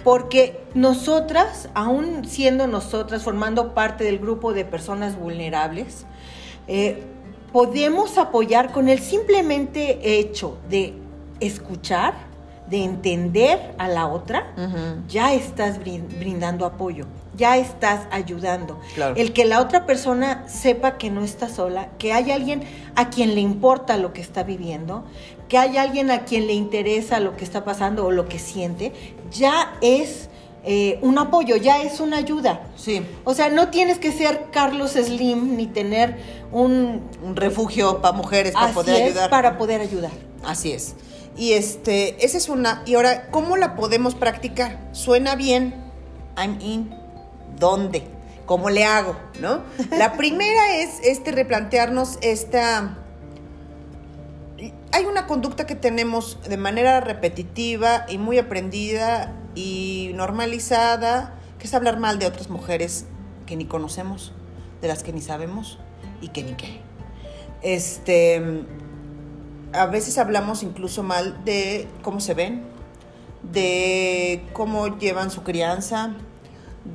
Porque 0.03 0.61
nosotras, 0.73 1.69
aún 1.73 2.25
siendo 2.25 2.67
nosotras, 2.67 3.23
formando 3.23 3.73
parte 3.73 4.03
del 4.03 4.19
grupo 4.19 4.53
de 4.53 4.65
personas 4.65 5.17
vulnerables, 5.17 6.05
eh, 6.67 7.03
podemos 7.51 8.17
apoyar 8.17 8.71
con 8.71 8.89
el 8.89 8.99
simplemente 8.99 10.19
hecho 10.19 10.57
de 10.69 10.93
escuchar, 11.39 12.13
de 12.69 12.83
entender 12.83 13.75
a 13.77 13.87
la 13.87 14.07
otra, 14.07 14.53
ya 15.07 15.33
estás 15.33 15.79
brin- 15.79 16.07
brindando 16.19 16.65
apoyo, 16.65 17.05
ya 17.35 17.57
estás 17.57 18.07
ayudando. 18.11 18.79
Claro. 18.95 19.15
El 19.15 19.33
que 19.33 19.45
la 19.45 19.59
otra 19.61 19.85
persona 19.85 20.45
sepa 20.47 20.97
que 20.97 21.09
no 21.09 21.23
está 21.23 21.49
sola, 21.49 21.89
que 21.97 22.13
hay 22.13 22.31
alguien 22.31 22.63
a 22.95 23.09
quien 23.09 23.35
le 23.35 23.41
importa 23.41 23.97
lo 23.97 24.13
que 24.13 24.21
está 24.21 24.43
viviendo, 24.43 25.03
que 25.49 25.57
hay 25.57 25.77
alguien 25.77 26.09
a 26.09 26.23
quien 26.25 26.47
le 26.47 26.53
interesa 26.53 27.19
lo 27.19 27.35
que 27.35 27.43
está 27.43 27.63
pasando 27.63 28.05
o 28.05 28.11
lo 28.11 28.27
que 28.27 28.39
siente, 28.39 28.93
ya 29.31 29.73
es 29.81 30.29
eh, 30.63 30.97
un 31.01 31.17
apoyo, 31.17 31.57
ya 31.57 31.81
es 31.81 31.99
una 31.99 32.17
ayuda. 32.17 32.61
Sí. 32.77 33.05
O 33.25 33.33
sea, 33.33 33.49
no 33.49 33.67
tienes 33.67 33.99
que 33.99 34.11
ser 34.13 34.45
Carlos 34.51 34.91
Slim 34.93 35.57
ni 35.57 35.67
tener 35.67 36.17
un... 36.51 37.01
Un 37.21 37.35
refugio 37.35 38.01
para 38.01 38.13
mujeres 38.15 38.53
para 38.53 38.71
poder 38.73 38.95
es, 38.95 39.09
ayudar. 39.09 39.29
para 39.29 39.57
poder 39.57 39.81
ayudar. 39.81 40.11
Así 40.45 40.71
es. 40.71 40.95
Y 41.35 41.53
este, 41.53 42.23
esa 42.23 42.37
es 42.37 42.49
una. 42.49 42.83
Y 42.85 42.95
ahora, 42.95 43.29
¿cómo 43.31 43.57
la 43.57 43.75
podemos 43.75 44.15
practicar? 44.15 44.79
Suena 44.91 45.35
bien. 45.35 45.73
I'm 46.37 46.59
in. 46.61 46.95
¿Dónde? 47.59 48.03
¿Cómo 48.45 48.69
le 48.69 48.85
hago? 48.85 49.15
¿No? 49.39 49.61
La 49.91 50.13
primera 50.17 50.77
es 50.77 50.99
este 51.03 51.31
replantearnos 51.31 52.17
esta. 52.21 52.97
Hay 54.91 55.05
una 55.05 55.25
conducta 55.25 55.65
que 55.65 55.75
tenemos 55.75 56.37
de 56.47 56.57
manera 56.57 56.99
repetitiva 56.99 58.05
y 58.07 58.19
muy 58.19 58.37
aprendida 58.37 59.33
y 59.55 60.11
normalizada, 60.13 61.35
que 61.57 61.65
es 61.65 61.73
hablar 61.73 61.99
mal 61.99 62.19
de 62.19 62.27
otras 62.27 62.49
mujeres 62.49 63.05
que 63.47 63.55
ni 63.55 63.65
conocemos, 63.65 64.33
de 64.81 64.87
las 64.87 65.03
que 65.03 65.11
ni 65.11 65.21
sabemos 65.21 65.79
y 66.21 66.29
que 66.29 66.43
ni 66.43 66.53
qué. 66.53 66.81
Este 67.63 68.65
a 69.73 69.85
veces 69.87 70.17
hablamos 70.17 70.63
incluso 70.63 71.03
mal 71.03 71.43
de 71.43 71.87
cómo 72.01 72.19
se 72.19 72.33
ven, 72.33 72.63
de 73.41 74.43
cómo 74.53 74.97
llevan 74.97 75.31
su 75.31 75.43
crianza, 75.43 76.13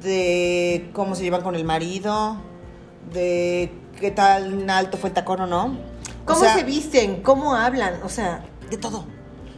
de 0.02 0.90
cómo 0.92 1.14
se 1.14 1.22
llevan 1.22 1.42
con 1.42 1.54
el 1.54 1.64
marido, 1.64 2.36
de 3.12 3.72
qué 4.00 4.10
tal 4.10 4.68
alto 4.70 4.96
fue 4.96 5.10
el 5.10 5.14
tacón 5.14 5.40
o 5.42 5.46
no. 5.46 5.64
O 5.66 6.24
¿Cómo 6.24 6.40
sea, 6.40 6.54
se 6.54 6.64
visten? 6.64 7.22
¿Cómo 7.22 7.54
hablan? 7.54 8.02
O 8.02 8.08
sea, 8.08 8.44
De 8.70 8.76
todo. 8.76 9.04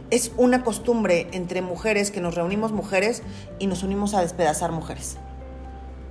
Es 0.09 0.33
una 0.35 0.63
costumbre 0.63 1.29
entre 1.31 1.61
mujeres 1.61 2.11
que 2.11 2.19
nos 2.19 2.35
reunimos 2.35 2.73
mujeres 2.73 3.23
y 3.59 3.67
nos 3.67 3.81
unimos 3.83 4.13
a 4.13 4.21
despedazar 4.21 4.73
mujeres. 4.73 5.17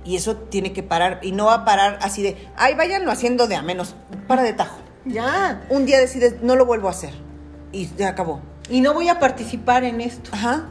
Y 0.03 0.15
eso 0.15 0.37
tiene 0.37 0.73
que 0.73 0.81
parar. 0.81 1.19
Y 1.21 1.33
no 1.33 1.45
va 1.45 1.53
a 1.53 1.65
parar 1.65 1.99
así 2.01 2.23
de, 2.23 2.35
ay, 2.55 2.73
váyanlo 2.73 3.11
haciendo 3.11 3.47
de 3.47 3.55
a 3.55 3.61
menos. 3.61 3.95
Para 4.27 4.41
de 4.41 4.53
tajo. 4.53 4.77
Ya. 5.05 5.65
Un 5.69 5.85
día 5.85 5.99
decides, 5.99 6.41
no 6.41 6.55
lo 6.55 6.65
vuelvo 6.65 6.87
a 6.87 6.91
hacer. 6.91 7.13
Y 7.71 7.89
ya 7.95 8.09
acabó. 8.09 8.41
Y 8.69 8.81
no 8.81 8.93
voy 8.93 9.09
a 9.09 9.19
participar 9.19 9.83
en 9.83 10.01
esto. 10.01 10.31
Ajá. 10.33 10.69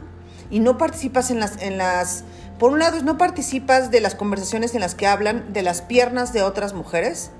Y 0.49 0.59
no 0.59 0.77
participas 0.77 1.31
en 1.31 1.39
las, 1.39 1.61
en 1.61 1.77
las. 1.77 2.23
Por 2.59 2.71
un 2.71 2.79
lado, 2.79 3.01
no 3.03 3.17
participas 3.17 3.91
de 3.91 4.01
las 4.01 4.15
conversaciones 4.15 4.75
en 4.75 4.81
las 4.81 4.95
que 4.95 5.07
hablan 5.07 5.53
de 5.53 5.61
las 5.61 5.81
piernas 5.81 6.33
de 6.33 6.43
otras 6.43 6.73
mujeres. 6.73 7.31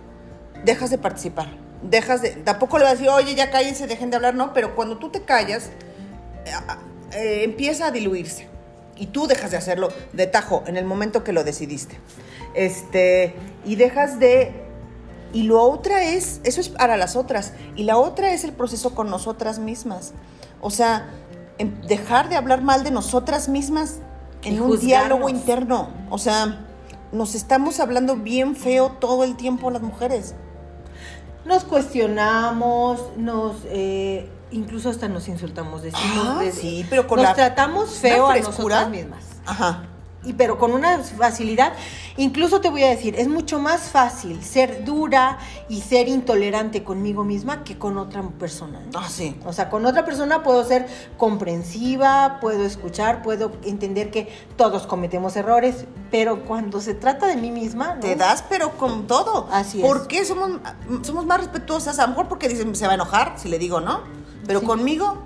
Dejas 0.66 0.90
de 0.90 0.98
participar. 0.98 1.48
Dejas 1.84 2.22
de. 2.22 2.30
Tampoco 2.32 2.78
le 2.78 2.84
vas 2.84 2.94
a 2.94 2.96
decir, 2.96 3.10
oye, 3.10 3.36
ya 3.36 3.52
cállense, 3.52 3.88
dejen 3.88 4.10
de 4.10 4.18
hablar, 4.18 4.36
no. 4.36 4.54
Pero 4.54 4.76
cuando 4.76 4.98
tú 4.98 5.10
te 5.10 5.24
callas, 5.24 5.70
eh, 6.46 6.52
eh, 7.14 7.44
empieza 7.44 7.88
a 7.88 7.92
diluirse. 7.92 8.48
Y 8.96 9.08
tú 9.08 9.26
dejas 9.26 9.52
de 9.52 9.58
hacerlo 9.58 9.90
de 10.14 10.28
tajo 10.28 10.64
en 10.68 10.78
el 10.78 10.86
momento 10.86 11.24
que 11.24 11.34
lo 11.34 11.44
decidiste. 11.44 12.00
Este. 12.54 13.36
Y 13.66 13.76
dejas 13.76 14.20
de 14.20 14.61
y 15.34 15.44
lo 15.44 15.62
otra 15.64 16.04
es, 16.04 16.42
eso 16.44 16.62
es 16.62 16.70
para 16.70 16.98
las 16.98 17.16
otras, 17.16 17.54
y 17.76 17.84
la 17.84 17.98
otra 17.98 18.32
es 18.34 18.44
el 18.44 18.52
proceso 18.54 18.94
con 18.96 19.10
nosotras 19.10 19.60
mismas. 19.60 20.14
O 20.62 20.70
sea, 20.70 21.10
en 21.58 21.82
dejar 21.88 22.30
de 22.30 22.36
hablar 22.36 22.62
mal 22.62 22.84
de 22.84 22.92
nosotras 22.92 23.50
mismas 23.50 24.00
en 24.44 24.56
Y 24.56 24.60
un 24.60 24.68
juzgarnos. 24.68 24.82
diálogo 24.88 25.30
interno. 25.30 25.90
O 26.10 26.18
sea, 26.18 26.66
nos 27.12 27.36
estamos 27.36 27.80
hablando 27.80 28.16
bien 28.16 28.56
feo 28.56 28.92
todo 29.00 29.24
el 29.24 29.36
tiempo 29.36 29.70
las 29.72 29.82
mujeres. 29.82 30.34
Nos 31.46 31.64
cuestionamos, 31.64 33.02
nos... 33.18 33.58
eh, 33.66 34.30
incluso 34.52 34.90
hasta 34.90 35.08
nos 35.08 35.28
insultamos, 35.28 35.82
decimos... 35.82 36.28
Ah, 36.28 36.44
sí, 36.54 36.86
pero 36.90 37.08
con 37.08 37.18
nos 37.18 37.26
la- 37.30 37.34
tratamos 37.34 37.90
feo 37.92 38.28
a 38.28 38.38
nosotras 38.38 38.90
mismas. 38.90 39.24
Ajá. 39.46 39.84
Y 40.24 40.34
pero 40.34 40.60
con 40.60 40.72
una 40.74 41.00
facilidad, 41.00 41.74
incluso 42.16 42.62
te 42.62 42.70
voy 42.70 42.84
a 42.84 42.90
decir, 42.90 43.16
es 43.18 43.28
mucho 43.28 43.60
más 43.60 43.90
fácil 43.90 44.44
ser 44.44 44.86
dura 44.86 45.40
y 45.68 45.82
ser 45.82 46.08
intolerante 46.08 46.84
conmigo 46.84 47.24
misma 47.24 47.64
que 47.64 47.80
con 47.80 47.98
otra 47.98 48.22
persona. 48.22 48.82
Ah, 48.94 49.10
sí. 49.10 49.36
O 49.46 49.52
sea, 49.54 49.70
con 49.72 49.84
otra 49.86 50.06
persona 50.06 50.44
puedo 50.44 50.64
ser 50.64 50.88
comprensiva, 51.18 52.38
puedo 52.40 52.64
escuchar, 52.66 53.24
puedo 53.24 53.52
entender 53.64 54.12
que 54.12 54.30
todos 54.58 54.86
cometemos 54.86 55.36
errores, 55.36 55.86
pero 56.12 56.46
cuando 56.46 56.82
se 56.82 56.94
trata 56.94 57.26
de 57.28 57.36
mí 57.38 57.50
misma, 57.52 57.96
¿no? 57.96 58.02
Te 58.02 58.16
das, 58.16 58.44
pero 58.48 58.78
con 58.78 59.08
todo. 59.08 59.48
Así 59.52 59.80
es. 59.82 59.86
¿Por 59.88 60.08
qué 60.08 60.24
somos, 60.24 60.52
somos 61.02 61.26
más 61.26 61.40
respetuosas? 61.40 61.98
A 62.00 62.04
lo 62.04 62.10
mejor 62.10 62.28
porque 62.28 62.48
dicen, 62.48 62.76
se 62.76 62.86
va 62.86 62.92
a 62.92 62.96
enojar 62.96 63.34
si 63.38 63.50
le 63.50 63.58
digo 63.58 63.82
no. 63.82 64.02
Pero 64.46 64.60
Sí. 64.60 64.66
conmigo, 64.66 65.18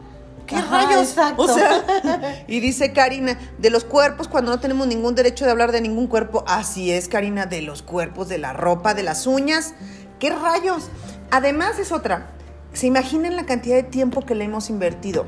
¿qué 0.45 0.55
Ajá, 0.55 0.85
rayos? 0.85 1.09
exacto. 1.09 1.41
O 1.43 1.47
sea, 1.47 2.43
y 2.47 2.59
dice 2.59 2.93
Karina, 2.93 3.37
de 3.57 3.69
los 3.69 3.83
cuerpos, 3.83 4.27
cuando 4.27 4.51
no 4.51 4.59
tenemos 4.59 4.87
ningún 4.87 5.15
derecho 5.15 5.45
de 5.45 5.51
hablar 5.51 5.71
de 5.71 5.81
ningún 5.81 6.07
cuerpo. 6.07 6.43
Así 6.47 6.91
es, 6.91 7.07
Karina, 7.07 7.45
de 7.45 7.61
los 7.61 7.81
cuerpos, 7.81 8.27
de 8.29 8.37
la 8.37 8.53
ropa, 8.53 8.93
de 8.93 9.03
las 9.03 9.27
uñas. 9.27 9.73
¿Qué 10.19 10.29
rayos? 10.29 10.89
Además 11.31 11.79
es 11.79 11.91
otra. 11.91 12.31
¿Se 12.73 12.87
imaginan 12.87 13.35
la 13.35 13.45
cantidad 13.45 13.75
de 13.75 13.83
tiempo 13.83 14.21
que 14.21 14.35
le 14.35 14.45
hemos 14.45 14.69
invertido? 14.69 15.25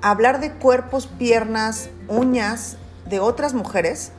Hablar 0.00 0.40
de 0.40 0.52
cuerpos, 0.52 1.06
piernas, 1.06 1.90
uñas 2.08 2.76
de 3.08 3.20
otras 3.20 3.54
mujeres 3.54 4.12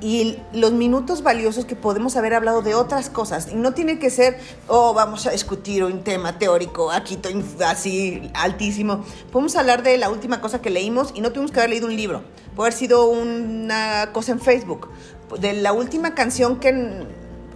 y 0.00 0.38
los 0.52 0.72
minutos 0.72 1.22
valiosos 1.22 1.64
que 1.64 1.74
podemos 1.74 2.16
haber 2.16 2.34
hablado 2.34 2.62
de 2.62 2.74
otras 2.74 3.10
cosas. 3.10 3.48
Y 3.50 3.56
no 3.56 3.72
tiene 3.74 3.98
que 3.98 4.10
ser, 4.10 4.38
oh, 4.68 4.94
vamos 4.94 5.26
a 5.26 5.30
discutir 5.30 5.82
un 5.84 6.04
tema 6.04 6.38
teórico 6.38 6.90
aquí 6.90 7.16
to- 7.16 7.28
así 7.66 8.30
altísimo. 8.34 9.04
Podemos 9.32 9.56
hablar 9.56 9.82
de 9.82 9.98
la 9.98 10.08
última 10.08 10.40
cosa 10.40 10.60
que 10.60 10.70
leímos 10.70 11.10
y 11.14 11.20
no 11.20 11.32
tuvimos 11.32 11.50
que 11.50 11.58
haber 11.60 11.70
leído 11.70 11.86
un 11.86 11.96
libro. 11.96 12.22
Puede 12.54 12.68
haber 12.68 12.78
sido 12.78 13.06
una 13.08 14.10
cosa 14.12 14.32
en 14.32 14.40
Facebook. 14.40 14.88
De 15.40 15.52
la 15.52 15.72
última 15.72 16.14
canción 16.14 16.60
que 16.60 17.04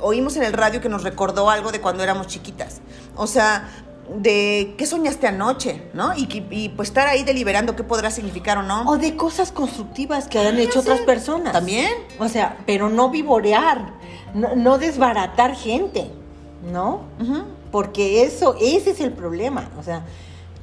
oímos 0.00 0.36
en 0.36 0.42
el 0.42 0.52
radio 0.52 0.80
que 0.80 0.88
nos 0.88 1.04
recordó 1.04 1.48
algo 1.48 1.70
de 1.70 1.80
cuando 1.80 2.02
éramos 2.02 2.26
chiquitas. 2.26 2.80
O 3.16 3.26
sea, 3.28 3.68
de 4.18 4.74
qué 4.76 4.84
soñaste 4.86 5.26
anoche, 5.26 5.82
¿no? 5.94 6.14
Y, 6.16 6.26
que- 6.26 6.44
y 6.50 6.68
pues 6.70 6.88
estar 6.88 7.06
ahí 7.06 7.22
deliberando 7.24 7.76
qué 7.76 7.84
podrá 7.84 8.10
significar 8.10 8.58
o 8.58 8.62
no. 8.62 8.82
O 8.88 8.98
de 8.98 9.16
cosas 9.16 9.52
constructivas 9.52 10.28
que 10.28 10.38
han 10.38 10.58
hecho 10.58 10.80
otras 10.80 11.00
personas. 11.00 11.52
También. 11.52 11.90
O 12.18 12.28
sea, 12.28 12.58
pero 12.66 12.88
no 12.90 13.10
vivorear, 13.10 13.94
no, 14.34 14.54
no 14.56 14.78
desbaratar 14.78 15.54
gente, 15.54 16.10
¿no? 16.70 17.02
Porque 17.70 18.24
eso, 18.24 18.56
ese 18.60 18.90
es 18.90 19.00
el 19.00 19.12
problema. 19.12 19.70
O 19.78 19.82
sea, 19.82 20.04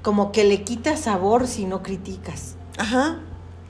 como 0.04 0.32
que 0.32 0.44
le 0.44 0.64
quitas 0.64 1.00
sabor 1.02 1.48
si 1.48 1.66
no 1.66 1.82
criticas. 1.82 2.56
Ajá. 2.78 3.20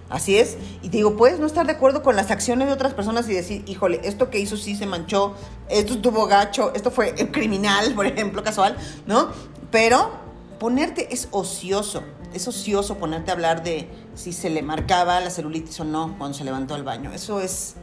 Así 0.10 0.38
es. 0.38 0.58
Y 0.82 0.90
te 0.90 0.98
digo, 0.98 1.16
puedes 1.16 1.40
no 1.40 1.46
estar 1.46 1.68
de 1.68 1.74
acuerdo 1.74 2.02
con 2.02 2.16
las 2.16 2.32
acciones 2.32 2.68
de 2.68 2.74
otras 2.74 2.96
personas 2.96 3.30
y 3.30 3.34
decir, 3.34 3.64
híjole, 3.68 4.02
esto 4.04 4.32
que 4.32 4.40
hizo 4.40 4.58
sí 4.58 4.76
se 4.76 4.88
manchó, 4.88 5.36
esto 5.70 5.94
estuvo 5.94 6.26
gacho, 6.26 6.74
esto 6.74 6.90
fue 6.90 7.14
criminal, 7.32 7.94
por 7.96 8.08
ejemplo, 8.08 8.44
casual, 8.44 8.76
¿no? 9.06 9.30
Pero 9.72 10.12
ponerte 10.60 11.14
es 11.14 11.28
ocioso. 11.32 12.04
Es 12.34 12.48
ocioso 12.48 12.98
ponerte 12.98 13.32
a 13.32 13.34
hablar 13.34 13.64
de 13.64 13.90
si 14.16 14.34
se 14.34 14.50
le 14.50 14.62
marcaba 14.62 15.20
la 15.20 15.30
celulitis 15.30 15.80
o 15.80 15.84
no 15.84 16.16
cuando 16.18 16.38
se 16.38 16.44
levantó 16.44 16.76
al 16.76 16.84
baño. 16.84 17.12
Eso 17.14 17.40
es. 17.42 17.76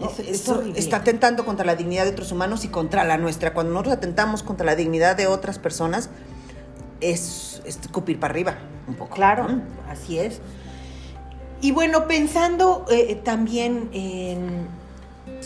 Es- 0.00 0.18
es 0.20 0.28
eso 0.42 0.62
está 0.74 0.96
atentando 0.98 1.44
contra 1.44 1.64
la 1.64 1.76
dignidad 1.76 2.04
de 2.04 2.10
otros 2.10 2.32
humanos 2.32 2.64
y 2.64 2.68
contra 2.68 3.04
la 3.04 3.16
nuestra. 3.16 3.54
Cuando 3.54 3.72
nosotros 3.72 3.96
atentamos 3.96 4.42
contra 4.42 4.66
la 4.66 4.74
dignidad 4.76 5.16
de 5.16 5.26
otras 5.28 5.58
personas, 5.58 6.10
es, 7.00 7.62
es 7.64 7.76
escupir 7.78 8.18
para 8.18 8.32
arriba 8.32 8.54
un 8.88 8.94
poco. 8.94 9.14
Claro, 9.14 9.48
¿no? 9.48 9.62
así 9.88 10.18
es. 10.18 10.40
Y 11.60 11.70
bueno, 11.72 12.06
pensando 12.08 12.84
eh, 12.90 13.14
también 13.24 13.88
en 13.92 14.66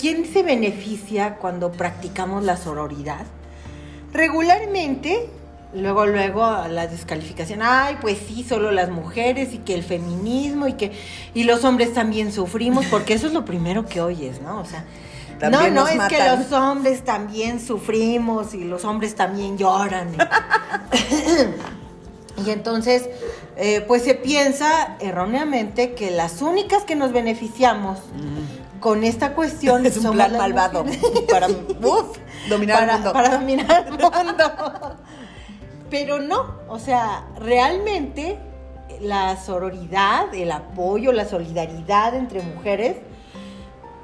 quién 0.00 0.24
se 0.30 0.42
beneficia 0.42 1.36
cuando 1.36 1.70
practicamos 1.70 2.42
la 2.44 2.56
sororidad, 2.56 3.26
regularmente, 4.12 5.28
luego, 5.74 6.06
luego 6.06 6.42
la 6.68 6.86
descalificación, 6.86 7.60
ay, 7.62 7.98
pues 8.00 8.18
sí, 8.26 8.44
solo 8.48 8.70
las 8.72 8.90
mujeres 8.90 9.52
y 9.54 9.58
que 9.58 9.74
el 9.74 9.82
feminismo 9.82 10.68
y 10.68 10.74
que 10.74 10.92
y 11.34 11.44
los 11.44 11.64
hombres 11.64 11.92
también 11.92 12.32
sufrimos, 12.32 12.86
porque 12.86 13.14
eso 13.14 13.26
es 13.26 13.32
lo 13.32 13.44
primero 13.44 13.86
que 13.86 14.00
oyes, 14.00 14.40
¿no? 14.40 14.60
O 14.60 14.64
sea, 14.64 14.84
También 15.38 15.74
no, 15.74 15.82
no, 15.82 15.88
es 15.88 16.00
que 16.08 16.18
los 16.18 16.52
hombres 16.52 17.04
también 17.04 17.60
sufrimos 17.60 18.54
y 18.54 18.64
los 18.64 18.84
hombres 18.84 19.14
también 19.14 19.58
lloran. 19.58 20.16
Y 22.46 22.50
entonces, 22.50 23.08
eh, 23.56 23.84
pues 23.86 24.02
se 24.02 24.14
piensa 24.14 24.96
erróneamente 25.00 25.94
que 25.94 26.10
las 26.10 26.40
únicas 26.40 26.84
que 26.84 26.94
nos 26.94 27.12
beneficiamos 27.12 27.98
con 28.80 29.04
esta 29.04 29.34
cuestión 29.34 29.84
Es 29.86 29.96
un 29.98 30.12
plan 30.12 30.36
malvado 30.36 30.84
para 31.30 31.48
uf, 31.48 32.18
dominar 32.48 32.78
para, 32.78 32.92
el 32.92 32.98
mundo. 32.98 33.12
para 33.12 33.28
dominar 33.30 33.84
el 33.86 33.92
mundo. 33.92 34.96
Pero 35.90 36.20
no, 36.20 36.54
o 36.68 36.78
sea, 36.78 37.24
realmente 37.38 38.38
la 39.00 39.36
sororidad, 39.36 40.34
el 40.34 40.52
apoyo, 40.52 41.12
la 41.12 41.24
solidaridad 41.24 42.14
entre 42.14 42.42
mujeres 42.42 42.96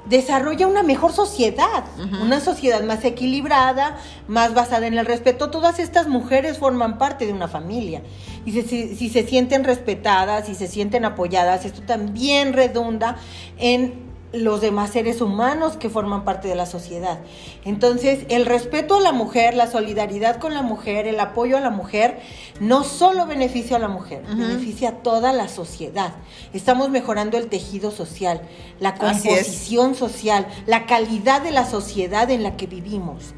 desarrolla 0.05 0.67
una 0.67 0.83
mejor 0.83 1.13
sociedad, 1.13 1.83
una 2.21 2.39
sociedad 2.39 2.83
más 2.83 3.03
equilibrada, 3.03 3.97
más 4.27 4.53
basada 4.53 4.85
en 4.87 4.97
el 4.97 5.05
respeto. 5.05 5.49
Todas 5.49 5.79
estas 5.79 6.07
mujeres 6.07 6.59
forman 6.59 6.97
parte 6.97 7.25
de 7.25 7.33
una 7.33 7.47
familia 7.47 8.01
y 8.45 8.51
si, 8.51 8.95
si 8.95 9.09
se 9.09 9.27
sienten 9.27 9.63
respetadas, 9.63 10.45
si 10.45 10.53
se 10.53 10.67
sienten 10.67 11.05
apoyadas, 11.05 11.65
esto 11.65 11.81
también 11.81 12.53
redunda 12.53 13.17
en 13.57 14.14
los 14.35 14.61
demás 14.61 14.91
seres 14.91 15.21
humanos 15.21 15.77
que 15.77 15.89
forman 15.89 16.23
parte 16.23 16.47
de 16.47 16.55
la 16.55 16.65
sociedad. 16.65 17.19
Entonces, 17.63 18.25
el 18.29 18.45
respeto 18.45 18.97
a 18.97 19.01
la 19.01 19.11
mujer, 19.11 19.55
la 19.55 19.69
solidaridad 19.69 20.37
con 20.37 20.53
la 20.53 20.61
mujer, 20.61 21.07
el 21.07 21.19
apoyo 21.19 21.57
a 21.57 21.61
la 21.61 21.69
mujer, 21.69 22.19
no 22.59 22.83
solo 22.83 23.25
beneficia 23.25 23.77
a 23.77 23.79
la 23.79 23.87
mujer, 23.87 24.23
beneficia 24.27 24.89
a 24.89 24.95
toda 25.03 25.33
la 25.33 25.47
sociedad. 25.47 26.13
Estamos 26.53 26.89
mejorando 26.89 27.37
el 27.37 27.47
tejido 27.47 27.91
social, 27.91 28.41
la 28.79 28.95
composición 28.95 29.95
social, 29.95 30.47
la 30.65 30.85
calidad 30.85 31.41
de 31.41 31.51
la 31.51 31.65
sociedad 31.65 32.29
en 32.29 32.43
la 32.43 32.57
que 32.57 32.67
vivimos. 32.67 33.33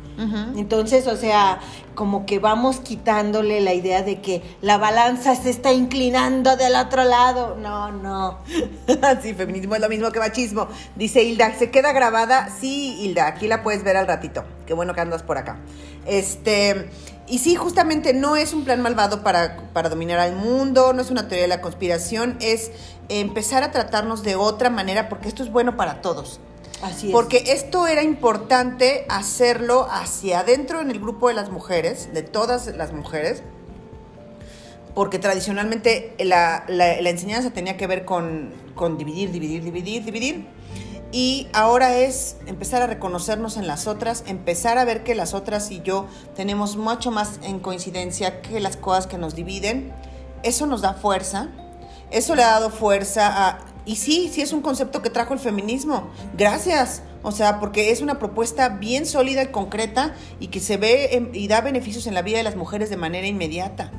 Entonces, 0.56 1.06
o 1.08 1.16
sea, 1.16 1.60
como 1.94 2.26
que 2.26 2.40
vamos 2.40 2.80
quitándole 2.80 3.62
la 3.62 3.74
idea 3.74 4.02
de 4.02 4.20
que 4.22 4.42
la 4.62 4.78
balanza 4.78 5.36
se 5.36 5.50
está 5.50 5.74
inclinando 5.74 6.58
del 6.58 6.76
otro 6.76 7.04
lado. 7.04 7.56
No, 7.56 7.92
no. 7.92 8.40
sí, 9.22 9.34
feminismo 9.34 9.76
es 9.76 9.82
lo 9.82 9.90
mismo 9.90 10.12
que 10.12 10.20
machismo. 10.20 10.68
Dice 10.96 11.24
Hilda, 11.24 11.54
¿se 11.54 11.70
queda 11.70 11.92
grabada? 11.92 12.50
Sí, 12.60 12.98
Hilda, 13.02 13.28
aquí 13.28 13.48
la 13.48 13.64
puedes 13.64 13.84
ver 13.84 13.98
al 13.98 14.08
ratito. 14.08 14.44
Qué 14.66 14.74
bueno 14.74 14.94
que 14.94 15.02
andas 15.02 15.24
por 15.24 15.38
acá. 15.38 15.60
Este, 16.06 16.90
y 17.28 17.40
sí, 17.40 17.56
justamente 17.56 18.14
no 18.14 18.36
es 18.36 18.54
un 18.54 18.64
plan 18.64 18.82
malvado 18.82 19.22
para, 19.22 19.58
para 19.74 19.90
dominar 19.90 20.20
al 20.20 20.36
mundo, 20.36 20.94
no 20.94 21.02
es 21.02 21.12
una 21.12 21.28
teoría 21.28 21.44
de 21.44 21.50
la 21.50 21.62
conspiración, 21.62 22.38
es 22.40 22.72
empezar 23.10 23.64
a 23.64 23.72
tratarnos 23.72 24.24
de 24.24 24.36
otra 24.36 24.70
manera 24.70 25.10
porque 25.10 25.28
esto 25.28 25.44
es 25.44 25.52
bueno 25.52 25.78
para 25.78 26.02
todos. 26.02 26.40
Así 26.82 27.08
es. 27.08 27.14
Porque 27.14 27.44
esto 27.48 27.88
era 27.88 28.04
importante 28.04 29.06
hacerlo 29.10 29.88
hacia 29.90 30.42
adentro 30.42 30.82
en 30.82 30.92
el 30.92 31.00
grupo 31.00 31.28
de 31.28 31.34
las 31.34 31.50
mujeres, 31.50 32.14
de 32.14 32.22
todas 32.22 32.68
las 32.68 32.94
mujeres, 32.94 33.44
porque 34.98 35.20
tradicionalmente 35.20 36.16
la, 36.18 36.66
enseñanza 36.68 37.52
tenía 37.52 37.78
que 37.78 37.86
ver 37.86 38.04
con, 38.04 38.52
con, 38.74 38.98
dividir, 38.98 39.32
dividir, 39.32 39.64
dividir, 39.64 40.04
dividir. 40.04 40.48
Y 41.12 41.48
ahora 41.54 41.98
es 41.98 42.38
empezar 42.48 42.82
a 42.82 42.88
reconocernos 42.88 43.58
en 43.58 43.68
las 43.68 43.88
otras, 43.88 44.24
empezar 44.26 44.78
a 44.78 44.86
ver 44.86 45.04
que 45.04 45.16
las 45.16 45.34
otras 45.34 45.72
y 45.72 45.82
yo 45.82 46.08
tenemos 46.36 46.76
mucho 46.76 47.12
más 47.12 47.40
en 47.44 47.60
coincidencia 47.60 48.42
que 48.42 48.60
las 48.60 48.76
cosas 48.76 49.08
que 49.08 49.18
nos 49.18 49.36
dividen. 49.36 49.94
Eso 50.44 50.66
nos 50.66 50.82
da 50.82 50.96
fuerza. 50.96 51.50
Eso 52.10 52.36
le 52.36 52.44
ha 52.44 52.52
dado 52.52 52.70
fuerza 52.70 53.50
a 53.50 53.60
y 53.88 53.96
sí, 53.96 54.30
sí 54.32 54.42
es 54.42 54.52
un 54.52 54.62
concepto 54.62 55.02
que 55.02 55.10
trajo 55.10 55.34
el 55.34 55.40
feminismo. 55.40 56.10
Gracias. 56.38 57.04
O 57.24 57.32
sea, 57.32 57.62
porque 57.62 57.90
es 57.90 58.02
una 58.02 58.20
propuesta 58.20 58.68
bien 58.68 59.06
sólida 59.06 59.44
y 59.44 59.48
concreta 59.48 60.14
y 60.42 60.48
que 60.48 60.60
se 60.60 60.76
ve 60.76 61.30
y 61.34 61.48
da 61.48 61.62
beneficios 61.62 62.06
en 62.06 62.14
la 62.14 62.22
vida 62.22 62.38
de 62.38 62.44
las 62.44 62.58
mujeres 62.58 62.90
de 62.90 62.98
manera 62.98 63.28
inmediata. 63.28 63.92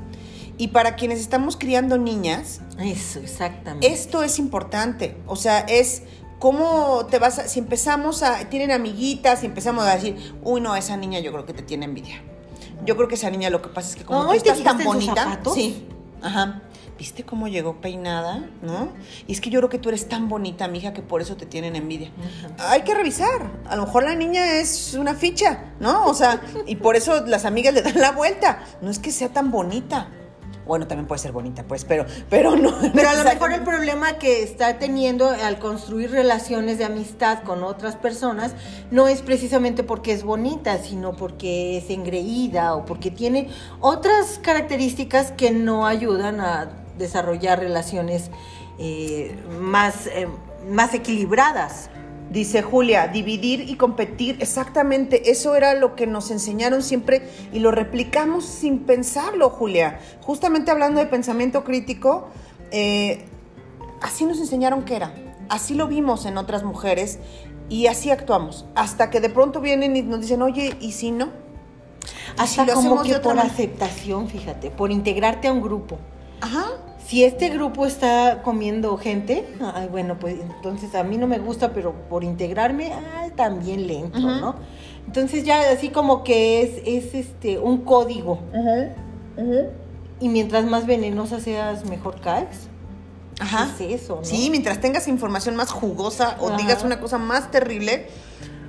Y 0.59 0.69
para 0.69 0.95
quienes 0.95 1.21
estamos 1.21 1.57
criando 1.57 1.97
niñas, 1.97 2.61
eso, 2.79 3.19
exactamente. 3.21 3.91
Esto 3.91 4.23
es 4.23 4.39
importante. 4.39 5.17
O 5.27 5.37
sea, 5.37 5.61
es 5.61 6.03
cómo 6.39 7.07
te 7.07 7.19
vas 7.19 7.39
a, 7.39 7.49
si 7.49 7.59
empezamos 7.59 8.23
a, 8.23 8.49
tienen 8.51 8.73
amiguitas 8.73 9.43
y 9.43 9.47
empezamos 9.47 9.85
a 9.85 9.95
decir, 9.95 10.17
uy, 10.43 10.61
no, 10.61 10.77
esa 10.77 10.99
niña 10.99 11.21
yo 11.21 11.33
creo 11.33 11.47
que 11.47 11.55
te 11.55 11.63
tiene 11.63 11.87
envidia. 11.87 12.23
Yo 12.85 12.95
creo 12.97 13.09
que 13.09 13.15
esa 13.15 13.31
niña 13.31 13.49
lo 13.49 13.63
que 13.63 13.69
pasa 13.71 13.89
es 13.89 13.97
que 13.97 14.05
como 14.05 14.27
tú 14.27 14.33
estás 14.33 14.63
tan 14.63 14.85
bonita, 14.85 15.41
sí, 15.55 15.87
ajá. 16.21 16.63
¿Viste 16.99 17.25
cómo 17.25 17.49
llegó 17.49 17.81
peinada? 17.81 18.51
¿No? 18.61 18.93
Y 19.27 19.33
es 19.33 19.41
que 19.41 19.51
yo 19.51 19.61
creo 19.61 19.71
que 19.71 19.79
tú 19.79 19.89
eres 19.89 20.09
tan 20.09 20.29
bonita, 20.29 20.69
mija, 20.69 20.93
que 20.93 21.01
por 21.01 21.23
eso 21.23 21.37
te 21.37 21.47
tienen 21.47 21.77
envidia. 21.77 22.11
Hay 22.59 22.83
que 22.83 22.95
revisar. 22.95 23.51
A 23.67 23.77
lo 23.77 23.87
mejor 23.87 24.03
la 24.03 24.17
niña 24.17 24.59
es 24.59 24.95
una 24.95 25.15
ficha, 25.15 25.73
¿no? 25.81 26.07
O 26.07 26.15
sea, 26.15 26.43
y 26.67 26.77
por 26.77 26.97
eso 26.97 27.25
las 27.25 27.45
amigas 27.45 27.73
le 27.73 27.83
dan 27.83 27.99
la 27.99 28.13
vuelta. 28.13 28.65
No 28.83 28.91
es 28.91 28.99
que 28.99 29.13
sea 29.13 29.29
tan 29.29 29.51
bonita. 29.51 30.09
Bueno, 30.67 30.87
también 30.87 31.07
puede 31.07 31.19
ser 31.19 31.33
bonita, 31.33 31.65
pues, 31.67 31.87
pero, 31.87 32.05
pero 32.29 32.55
no. 32.55 32.75
Pero 32.93 33.09
a 33.09 33.15
lo 33.15 33.25
mejor 33.25 33.55
el 33.55 33.63
problema 33.63 34.19
que 34.19 34.43
está 34.43 34.79
teniendo 34.79 35.31
al 35.31 35.59
construir 35.59 36.11
relaciones 36.11 36.77
de 36.77 36.85
amistad 36.85 37.43
con 37.43 37.63
otras 37.65 37.97
personas 37.97 38.53
no 38.91 39.09
es 39.09 39.23
precisamente 39.23 39.83
porque 39.83 40.13
es 40.13 40.25
bonita, 40.25 40.77
sino 40.77 41.17
porque 41.17 41.79
es 41.79 41.89
engreída 41.89 42.75
o 42.75 42.85
porque 42.85 43.11
tiene 43.11 43.49
otras 43.81 44.39
características 44.43 45.33
que 45.33 45.53
no 45.53 45.87
ayudan 45.87 46.41
a 46.41 46.69
desarrollar 46.99 47.61
relaciones 47.61 48.31
eh, 48.79 49.37
más, 49.61 50.07
eh, 50.07 50.29
más 50.69 50.95
equilibradas. 50.95 51.91
Dice 52.31 52.61
Julia, 52.61 53.09
dividir 53.09 53.71
y 53.71 53.77
competir, 53.77 54.37
exactamente, 54.41 55.31
eso 55.31 55.57
era 55.57 55.73
lo 55.73 55.97
que 55.97 56.07
nos 56.07 56.31
enseñaron 56.31 56.83
siempre 56.83 57.23
y 57.55 57.61
lo 57.61 57.71
replicamos 57.71 58.45
sin 58.45 58.81
pensarlo, 58.81 59.49
Julia. 59.49 59.99
Justamente 60.21 60.71
hablando 60.71 61.01
de 61.01 61.07
pensamiento 61.07 61.65
crítico, 61.65 62.29
eh, 62.71 63.25
así 64.03 64.27
nos 64.27 64.39
enseñaron 64.41 64.85
que 64.85 64.97
era, 64.97 65.15
así 65.49 65.75
lo 65.75 65.89
vimos 65.89 66.27
en 66.27 66.37
otras 66.37 66.65
mujeres 66.65 67.19
y 67.71 67.87
así 67.87 68.11
actuamos, 68.11 68.67
hasta 68.75 69.09
que 69.09 69.21
de 69.21 69.31
pronto 69.31 69.63
vienen 69.63 69.97
y 69.97 70.03
nos 70.03 70.21
dicen, 70.21 70.43
oye, 70.43 70.77
¿y 70.81 70.93
si 70.93 71.11
no? 71.11 71.31
Hasta 72.37 72.67
como 72.75 73.03
que 73.03 73.15
por 73.21 73.39
aceptación, 73.39 74.29
fíjate, 74.29 74.71
por 74.71 74.91
integrarte 74.91 75.49
a 75.49 75.53
un 75.53 75.63
grupo. 75.63 75.99
Ajá 76.41 76.79
si 77.09 77.25
este 77.25 77.49
grupo 77.49 77.87
está 77.87 78.43
comiendo 78.43 78.99
gente, 78.99 79.49
ay, 79.75 79.89
bueno, 79.89 80.19
pues 80.19 80.37
entonces 80.39 80.95
a 80.95 81.05
mí 81.05 81.17
no 81.17 81.27
me 81.27 81.39
gusta, 81.39 81.73
pero 81.73 81.95
por 82.11 82.23
integrarme, 82.23 82.93
ay, 82.93 83.31
también 83.31 83.87
lento, 83.87 84.19
¿no? 84.19 84.57
Entonces 85.07 85.43
ya 85.43 85.71
así 85.73 85.89
como 85.89 86.23
que 86.23 86.61
es, 86.61 86.83
es 86.85 87.15
este 87.15 87.59
un 87.59 87.79
código. 87.79 88.41
Y 90.21 90.29
mientras 90.29 90.67
más 90.67 90.85
venenosa 90.85 91.41
seas, 91.41 91.87
mejor 91.87 92.21
caes. 92.21 92.69
Ajá. 93.41 93.71
Es 93.75 94.03
eso, 94.03 94.17
¿no? 94.17 94.25
Sí, 94.27 94.51
mientras 94.51 94.79
tengas 94.79 95.09
información 95.09 95.57
más 95.57 95.71
jugosa 95.71 96.37
o 96.41 96.59
digas 96.59 96.85
una 96.85 97.01
cosa 97.01 97.17
más 97.17 97.51
terrible, 97.51 98.09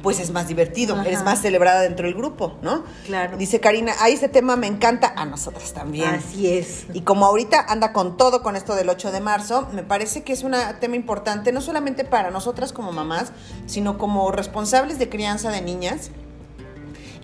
pues 0.01 0.19
es 0.19 0.31
más 0.31 0.47
divertido, 0.47 0.99
eres 1.01 1.23
más 1.23 1.41
celebrada 1.41 1.81
dentro 1.81 2.05
del 2.05 2.15
grupo, 2.15 2.57
¿no? 2.62 2.83
Claro. 3.05 3.38
Dice 3.38 3.59
Karina, 3.59 3.93
ahí 3.99 4.13
este 4.13 4.29
tema 4.29 4.55
me 4.55 4.67
encanta 4.67 5.13
a 5.15 5.25
nosotras 5.25 5.73
también. 5.73 6.09
Así 6.09 6.51
es. 6.51 6.85
Y 6.93 7.01
como 7.01 7.25
ahorita 7.25 7.65
anda 7.67 7.93
con 7.93 8.17
todo 8.17 8.41
con 8.41 8.55
esto 8.55 8.75
del 8.75 8.89
8 8.89 9.12
de 9.12 9.19
marzo, 9.21 9.67
me 9.73 9.83
parece 9.83 10.23
que 10.23 10.33
es 10.33 10.43
un 10.43 10.53
tema 10.79 10.95
importante, 10.95 11.51
no 11.51 11.62
solamente 11.62 12.03
para 12.05 12.31
nosotras 12.31 12.73
como 12.73 12.91
mamás, 12.91 13.31
sino 13.65 13.97
como 13.97 14.31
responsables 14.31 14.99
de 14.99 15.09
crianza 15.09 15.51
de 15.51 15.62
niñas. 15.62 16.12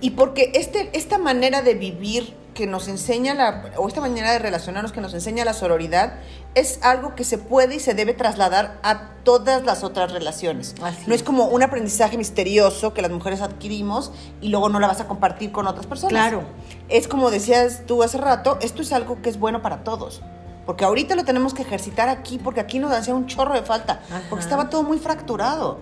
Y 0.02 0.12
porque 0.12 0.52
este, 0.56 0.90
esta 0.94 1.18
manera 1.18 1.62
de 1.62 1.74
vivir 1.74 2.36
que 2.54 2.66
nos 2.66 2.88
enseña 2.88 3.34
la, 3.34 3.72
o 3.78 3.88
esta 3.88 4.02
manera 4.02 4.32
de 4.32 4.40
relacionarnos 4.40 4.92
que 4.92 5.02
nos 5.02 5.14
enseña 5.14 5.46
la 5.46 5.54
sororidad, 5.54 6.20
es 6.56 6.80
algo 6.82 7.16
que 7.16 7.26
se 7.26 7.38
puede 7.38 7.76
y 7.76 7.80
se 7.80 7.94
debe 7.94 8.14
trasladar 8.14 8.80
a 8.82 9.10
todas 9.24 9.64
las 9.66 9.84
otras 9.84 10.12
relaciones. 10.12 10.74
no 11.06 11.14
es 11.14 11.22
como 11.22 11.46
un 11.46 11.62
aprendizaje 11.62 12.18
misterioso 12.18 12.94
que 12.94 13.02
las 13.02 13.12
mujeres 13.12 13.42
adquirimos 13.42 14.12
y 14.42 14.48
luego 14.48 14.70
no 14.70 14.80
la 14.80 14.88
vas 14.88 15.02
a 15.02 15.08
compartir 15.08 15.52
con 15.52 15.68
otras 15.68 15.86
personas. 15.86 16.12
Claro. 16.12 16.44
Es 16.88 17.08
como 17.08 17.30
decías 17.30 17.84
tú 17.86 18.02
hace 18.04 18.18
rato, 18.18 18.58
esto 18.62 18.82
es 18.82 18.94
algo 18.94 19.22
que 19.22 19.30
es 19.30 19.38
bueno 19.38 19.62
para 19.62 19.84
todos. 19.84 20.22
Porque 20.66 20.86
ahorita 20.86 21.16
lo 21.16 21.26
tenemos 21.26 21.54
que 21.54 21.62
ejercitar 21.62 22.10
aquí, 22.10 22.40
porque 22.40 22.60
aquí 22.60 22.80
nos 22.80 22.92
hacía 22.92 23.14
un 23.14 23.28
chorro 23.28 23.54
de 23.54 23.62
falta, 23.62 24.02
porque 24.30 24.44
estaba 24.44 24.70
todo 24.70 24.82
muy 24.82 24.98
fracturado. 24.98 25.78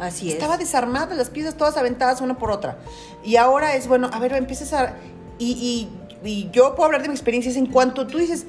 Así 0.00 0.28
es. 0.28 0.34
Estaba 0.34 0.56
desarmado, 0.56 1.14
las 1.14 1.30
piezas 1.30 1.54
todas 1.54 1.76
aventadas 1.76 2.20
una 2.20 2.36
por 2.36 2.50
otra. 2.50 2.78
Y 3.22 3.36
ahora 3.36 3.76
es, 3.76 3.86
bueno, 3.86 4.10
a 4.12 4.18
ver, 4.18 4.32
empiezas 4.32 4.72
a... 4.72 4.94
y 5.38 5.88
y 6.24 6.50
yo 6.50 6.74
puedo 6.74 6.86
hablar 6.86 7.02
de 7.02 7.08
mi 7.08 7.14
experiencias 7.14 7.56
en 7.56 7.66
cuanto 7.66 8.06
tú 8.06 8.18
dices, 8.18 8.46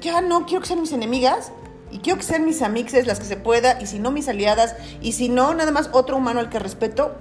ya 0.00 0.20
no 0.20 0.46
quiero 0.46 0.60
que 0.60 0.68
sean 0.68 0.80
mis 0.80 0.92
enemigas 0.92 1.52
y 1.90 1.98
quiero 1.98 2.18
que 2.18 2.24
sean 2.24 2.44
mis 2.44 2.62
amixes 2.62 3.06
las 3.06 3.18
que 3.18 3.26
se 3.26 3.36
pueda 3.36 3.80
y 3.80 3.86
si 3.86 3.98
no 3.98 4.10
mis 4.10 4.28
aliadas 4.28 4.74
y 5.00 5.12
si 5.12 5.28
no 5.28 5.54
nada 5.54 5.70
más 5.70 5.90
otro 5.92 6.16
humano 6.16 6.40
al 6.40 6.50
que 6.50 6.58
respeto. 6.58 7.16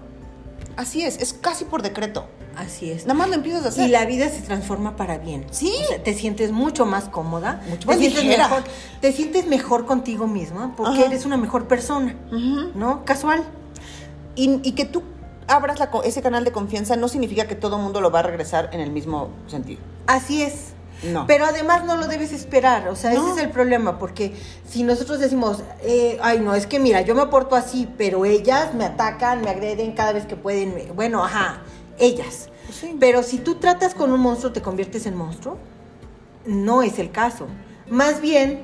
Así 0.75 1.03
es, 1.03 1.17
es 1.17 1.33
casi 1.33 1.65
por 1.65 1.81
decreto. 1.81 2.27
Así 2.55 2.89
es. 2.89 3.05
Nada 3.05 3.13
más 3.13 3.29
lo 3.29 3.35
empiezas 3.35 3.65
a 3.65 3.67
hacer. 3.69 3.87
Y 3.87 3.91
la 3.91 4.05
vida 4.05 4.29
se 4.29 4.41
transforma 4.41 4.95
para 4.95 5.19
bien. 5.19 5.45
Sí. 5.51 5.73
te 6.03 6.13
sientes 6.15 6.51
mucho 6.51 6.85
más 6.87 7.05
cómoda. 7.05 7.61
Mucho 7.69 7.87
más 7.87 7.97
te 7.97 8.09
sientes 8.09 8.25
mejor, 8.25 8.63
Te 8.99 9.11
sientes 9.11 9.45
mejor 9.45 9.85
contigo 9.85 10.27
misma 10.27 10.73
porque 10.75 11.05
eres 11.05 11.25
una 11.25 11.37
mejor 11.37 11.67
persona. 11.67 12.15
¿No? 12.73 13.05
Casual. 13.05 13.43
Y, 14.35 14.59
y, 14.63 14.73
que 14.73 14.85
tú 14.85 15.03
abras 15.47 15.79
ese 16.03 16.21
canal 16.21 16.45
de 16.45 16.51
confianza 16.51 16.95
no 16.95 17.07
significa 17.07 17.47
que 17.47 17.55
todo 17.55 17.77
el 17.77 17.81
mundo 17.83 18.01
lo 18.01 18.11
va 18.11 18.19
a 18.19 18.23
regresar 18.23 18.69
en 18.71 18.81
el 18.81 18.91
mismo 18.91 19.29
sentido. 19.47 19.81
Así 20.05 20.41
es. 20.41 20.73
No. 21.03 21.27
Pero 21.27 21.45
además 21.45 21.85
no 21.85 21.95
lo 21.95 22.07
debes 22.07 22.31
esperar, 22.31 22.87
o 22.87 22.95
sea, 22.95 23.13
ese 23.13 23.31
es 23.31 23.37
el 23.37 23.51
problema, 23.51 23.99
porque 23.99 24.33
si 24.67 24.83
nosotros 24.83 25.19
decimos, 25.19 25.63
eh, 25.83 26.17
ay, 26.21 26.39
no, 26.39 26.55
es 26.55 26.65
que 26.65 26.79
mira, 26.79 27.01
yo 27.01 27.13
me 27.13 27.27
porto 27.27 27.55
así, 27.55 27.87
pero 27.97 28.25
ellas 28.25 28.73
me 28.73 28.85
atacan, 28.85 29.41
me 29.41 29.49
agreden 29.49 29.91
cada 29.91 30.13
vez 30.13 30.25
que 30.25 30.35
pueden, 30.35 30.91
bueno, 30.95 31.23
ajá, 31.23 31.61
ellas. 31.99 32.49
Pues 32.65 32.85
pero 32.99 33.23
si 33.23 33.37
tú 33.37 33.55
tratas 33.55 33.93
con 33.93 34.11
un 34.11 34.19
monstruo, 34.19 34.51
te 34.51 34.61
conviertes 34.61 35.05
en 35.05 35.15
monstruo, 35.15 35.57
no 36.45 36.81
es 36.81 36.99
el 36.99 37.11
caso. 37.11 37.47
Más 37.89 38.19
bien, 38.19 38.63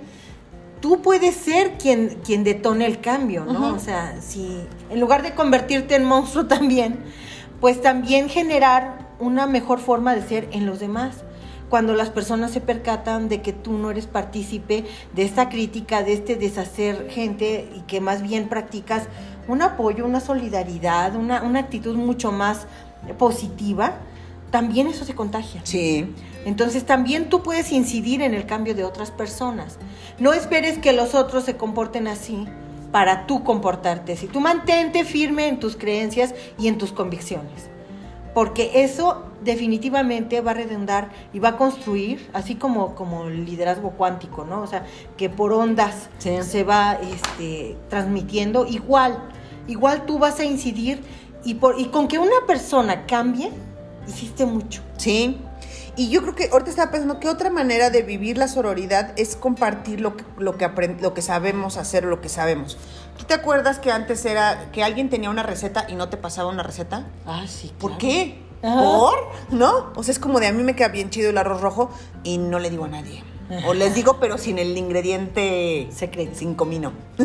tú 0.82 1.02
puedes 1.02 1.36
ser 1.36 1.78
quien, 1.78 2.19
quien 2.26 2.43
detone 2.43 2.86
el 2.86 3.00
cambio, 3.00 3.46
¿no? 3.46 3.74
O 3.74 3.80
sea, 3.80 4.22
si 4.22 4.60
en 4.89 5.00
lugar 5.00 5.24
de 5.24 5.34
convertirte 5.34 5.96
en 5.96 6.04
monstruo 6.04 6.46
también, 6.48 7.00
pues 7.62 7.82
también 7.82 8.28
generar 8.28 9.08
una 9.19 9.48
mejor 9.48 9.80
forma 9.80 10.13
de 10.13 10.28
ser 10.28 10.50
en 10.52 10.65
los 10.65 10.80
demás. 10.80 11.24
Cuando 11.74 11.96
las 11.96 12.12
personas 12.12 12.52
se 12.52 12.62
percatan 12.62 13.30
de 13.30 13.42
que 13.42 13.52
tú 13.52 13.80
no 13.80 13.90
eres 13.90 14.06
partícipe 14.06 14.86
de 15.16 15.24
esta 15.24 15.50
crítica, 15.50 16.04
de 16.04 16.14
este 16.14 16.36
deshacer 16.36 17.10
gente 17.10 17.68
y 17.76 17.80
que 17.88 18.00
más 18.00 18.22
bien 18.22 18.48
practicas 18.48 19.08
un 19.48 19.64
apoyo, 19.64 20.06
una 20.06 20.20
solidaridad, 20.20 21.16
una, 21.16 21.42
una 21.42 21.62
actitud 21.62 21.96
mucho 21.96 22.32
más 22.32 22.68
positiva, 23.18 23.96
también 24.52 24.86
eso 24.86 25.04
se 25.04 25.16
contagia. 25.16 25.62
Sí. 25.64 26.14
Entonces 26.46 26.86
también 26.86 27.30
tú 27.30 27.42
puedes 27.42 27.72
incidir 27.72 28.22
en 28.22 28.36
el 28.36 28.46
cambio 28.46 28.76
de 28.76 28.84
otras 28.84 29.10
personas. 29.10 29.80
No 30.20 30.32
esperes 30.32 30.78
que 30.78 30.94
los 30.94 31.16
otros 31.16 31.44
se 31.44 31.58
comporten 31.58 32.08
así 32.08 32.46
para 32.92 33.26
tú 33.26 33.44
comportarte 33.44 34.14
así. 34.14 34.28
Tú 34.28 34.42
mantente 34.42 35.06
firme 35.06 35.48
en 35.48 35.60
tus 35.60 35.76
creencias 35.76 36.36
y 36.60 36.68
en 36.68 36.78
tus 36.78 36.92
convicciones. 36.92 37.73
Porque 38.34 38.84
eso 38.84 39.24
definitivamente 39.43 40.41
va 40.41 40.52
a 40.52 40.54
redundar 40.56 41.12
y 41.34 41.39
va 41.39 41.50
a 41.50 41.58
construir, 41.58 42.30
así 42.34 42.56
como, 42.56 42.96
como 42.96 43.26
el 43.26 43.46
liderazgo 43.46 43.91
cuántico, 43.91 44.46
¿no? 44.46 44.62
O 44.62 44.67
sea, 44.67 44.86
que 45.17 45.30
por 45.30 45.54
ondas 45.54 46.10
Sí. 46.17 46.41
se 46.41 46.63
va 46.63 46.93
este, 46.93 47.78
transmitiendo. 47.89 48.65
Igual, 48.65 49.19
igual 49.67 50.06
tú 50.06 50.17
vas 50.17 50.39
a 50.39 50.46
incidir 50.46 51.02
y, 51.43 51.56
por, 51.56 51.80
y 51.80 51.86
con 51.86 52.08
que 52.08 52.17
una 52.19 52.46
persona 52.48 53.06
cambie, 53.06 53.52
hiciste 54.08 54.46
mucho. 54.46 54.82
Sí. 54.98 55.38
Y 55.96 56.10
yo 56.10 56.22
creo 56.22 56.36
que 56.36 56.50
ahorita 56.52 56.72
estaba 56.72 56.92
pensando 56.92 57.20
que 57.20 57.30
otra 57.30 57.50
manera 57.50 57.90
de 57.90 58.02
vivir 58.02 58.38
la 58.38 58.48
sororidad 58.48 59.14
es 59.16 59.36
compartir 59.36 60.02
lo 60.02 60.18
que, 60.18 60.24
lo 60.40 60.58
que, 60.58 60.68
lo 61.00 61.14
que 61.14 61.22
sabemos 61.22 61.78
hacer, 61.78 62.04
lo 62.06 62.20
que 62.20 62.30
sabemos. 62.30 62.78
¿Tú 63.18 63.26
te 63.26 63.36
acuerdas 63.36 63.78
que 63.78 63.92
antes 63.92 64.26
era 64.26 64.72
que 64.72 64.84
alguien 64.84 65.10
tenía 65.10 65.30
una 65.30 65.44
receta 65.44 65.86
y 65.88 65.96
no 65.96 66.10
te 66.10 66.18
pasaba 66.18 66.50
una 66.50 66.64
receta? 66.64 67.06
Ah, 67.28 67.46
sí. 67.48 67.72
¿Por 67.78 67.98
qué? 67.98 68.42
Ajá. 68.64 68.82
¿Por? 68.82 69.14
¿No? 69.52 69.92
O 69.96 70.04
sea, 70.04 70.14
es 70.14 70.20
como 70.20 70.40
de 70.40 70.48
a 70.48 70.52
mí 70.52 70.64
me 70.64 70.76
queda 70.76 70.88
bien 70.88 71.12
chido 71.12 71.30
el 71.30 71.38
arroz 71.38 71.62
rojo 71.62 71.92
y 72.24 72.40
no 72.40 72.58
le 72.58 72.72
digo 72.72 72.86
a 72.86 72.88
nadie. 72.88 73.24
O 73.68 73.74
les 73.76 73.94
digo, 73.94 74.18
pero 74.20 74.40
sin 74.40 74.58
el 74.58 74.76
ingrediente 74.76 75.88
Secreto. 75.92 76.32
Sin 76.36 76.56
comino. 76.56 76.92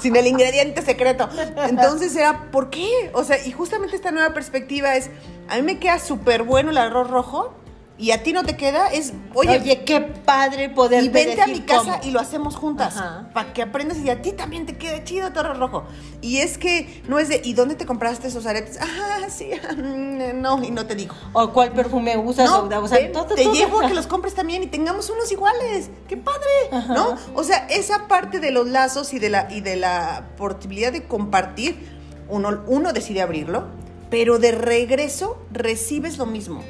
sin 0.00 0.16
el 0.16 0.26
ingrediente 0.26 0.82
secreto. 0.82 1.28
Entonces 1.68 2.14
era, 2.16 2.50
¿por 2.50 2.70
qué? 2.70 3.10
O 3.14 3.24
sea, 3.24 3.44
y 3.44 3.52
justamente 3.52 3.96
esta 3.96 4.10
nueva 4.10 4.34
perspectiva 4.34 4.96
es, 4.96 5.10
a 5.48 5.56
mí 5.56 5.62
me 5.62 5.78
queda 5.78 5.98
súper 5.98 6.42
bueno 6.42 6.70
el 6.70 6.78
arroz 6.78 7.10
rojo 7.10 7.54
y 7.98 8.12
a 8.12 8.22
ti 8.22 8.32
no 8.32 8.44
te 8.44 8.56
queda, 8.56 8.86
es, 8.92 9.12
oye, 9.34 9.58
Oye, 9.58 9.84
qué 9.84 10.00
padre 10.00 10.70
poder 10.70 11.02
y 11.02 11.08
vente 11.08 11.42
a 11.42 11.48
mi 11.48 11.60
casa 11.60 12.00
y 12.04 12.12
lo 12.12 12.20
hacemos 12.20 12.54
juntas. 12.54 12.94
Para 13.34 13.52
que 13.52 13.60
aprendas 13.60 13.98
y 13.98 14.08
a 14.08 14.22
ti 14.22 14.30
también 14.32 14.66
te 14.66 14.76
quede 14.76 15.02
chido 15.02 15.26
arroz 15.26 15.58
rojo. 15.58 15.84
Y 16.20 16.38
es 16.38 16.58
que 16.58 17.02
no 17.08 17.18
es 17.18 17.28
de, 17.28 17.40
¿y 17.44 17.54
dónde 17.54 17.74
te 17.74 17.86
compraste 17.86 18.28
esos 18.28 18.46
aretes? 18.46 18.78
Ah, 19.10 19.28
sí, 19.30 19.50
mm, 19.76 20.40
no, 20.40 20.62
y 20.62 20.70
no 20.70 20.86
te 20.86 20.94
digo. 20.94 21.14
O 21.32 21.52
cuál 21.52 21.72
perfume 21.72 22.16
usas. 22.16 22.48
No, 22.48 22.60
o, 22.60 22.84
o 22.84 22.88
sea, 22.88 22.98
ven, 22.98 23.12
todo, 23.12 23.26
te 23.26 23.42
todo. 23.42 23.52
llevo 23.52 23.80
a 23.80 23.88
que 23.88 23.94
los 23.94 24.06
compres 24.06 24.34
también 24.34 24.62
y 24.62 24.66
tengamos 24.66 25.10
unos 25.10 25.30
iguales. 25.32 25.90
¡Qué 26.06 26.16
padre! 26.16 26.38
Ajá. 26.70 26.94
¿No? 26.94 27.16
O 27.34 27.42
sea, 27.42 27.66
esa 27.68 28.06
parte 28.06 28.38
de 28.38 28.50
los 28.50 28.68
lazos 28.68 29.12
y 29.12 29.18
de 29.18 29.30
la, 29.30 29.48
y 29.50 29.60
de 29.60 29.76
la 29.76 30.30
posibilidad 30.36 30.92
de 30.92 31.04
compartir, 31.04 31.88
uno, 32.28 32.62
uno 32.66 32.92
decide 32.92 33.22
abrirlo, 33.22 33.66
pero 34.10 34.38
de 34.38 34.52
regreso 34.52 35.38
recibes 35.50 36.16
lo 36.18 36.26
mismo. 36.26 36.62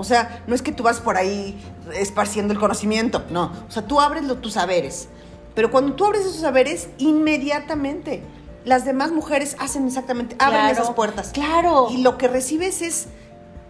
O 0.00 0.04
sea, 0.04 0.42
no 0.46 0.54
es 0.54 0.62
que 0.62 0.72
tú 0.72 0.82
vas 0.82 0.98
por 1.00 1.16
ahí 1.16 1.56
esparciendo 1.94 2.52
el 2.54 2.58
conocimiento, 2.58 3.24
no. 3.30 3.52
O 3.68 3.70
sea, 3.70 3.86
tú 3.86 4.00
abres 4.00 4.24
lo- 4.24 4.36
tus 4.38 4.54
saberes. 4.54 5.08
Pero 5.54 5.70
cuando 5.70 5.92
tú 5.94 6.04
abres 6.06 6.22
esos 6.22 6.36
saberes, 6.40 6.88
inmediatamente 6.98 8.22
las 8.64 8.84
demás 8.84 9.10
mujeres 9.12 9.56
hacen 9.58 9.86
exactamente, 9.86 10.36
abren 10.38 10.60
Claro, 10.60 10.72
esas 10.82 10.90
puertas. 10.94 11.30
claro. 11.32 11.88
Y 11.90 11.98
lo 12.02 12.18
que 12.18 12.28
recibes 12.28 12.82
es, 12.82 13.06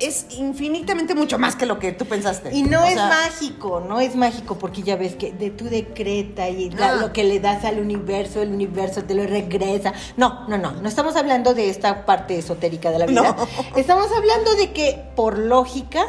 es 0.00 0.26
infinitamente 0.38 1.14
mucho 1.14 1.38
más 1.38 1.56
que 1.56 1.66
lo 1.66 1.78
que 1.78 1.92
tú 1.92 2.04
pensaste. 2.06 2.54
Y 2.54 2.62
no 2.62 2.82
O 2.82 2.84
es 2.86 2.94
sea, 2.94 3.08
mágico, 3.08 3.80
no 3.86 4.00
es 4.00 4.16
mágico, 4.16 4.56
porque 4.58 4.82
ya 4.82 4.96
ves 4.96 5.14
que 5.16 5.32
de 5.32 5.50
tu 5.50 5.66
decreta 5.66 6.48
y 6.48 6.70
da- 6.70 6.92
Ah. 6.92 6.96
lo 6.96 7.12
que 7.12 7.24
le 7.24 7.38
das 7.40 7.64
al 7.64 7.78
universo, 7.78 8.42
el 8.42 8.52
universo 8.52 9.04
te 9.04 9.14
lo 9.14 9.24
regresa. 9.26 9.92
No, 10.16 10.46
no, 10.48 10.58
no, 10.58 10.72
no 10.72 10.88
estamos 10.88 11.16
hablando 11.16 11.54
de 11.54 11.68
esta 11.70 12.04
parte 12.06 12.36
esotérica 12.38 12.90
de 12.90 12.98
la 12.98 13.06
vida. 13.06 13.22
No. 13.22 13.78
Estamos 13.78 14.08
hablando 14.16 14.54
de 14.56 14.72
que, 14.72 15.02
por 15.14 15.38
lógica, 15.38 16.04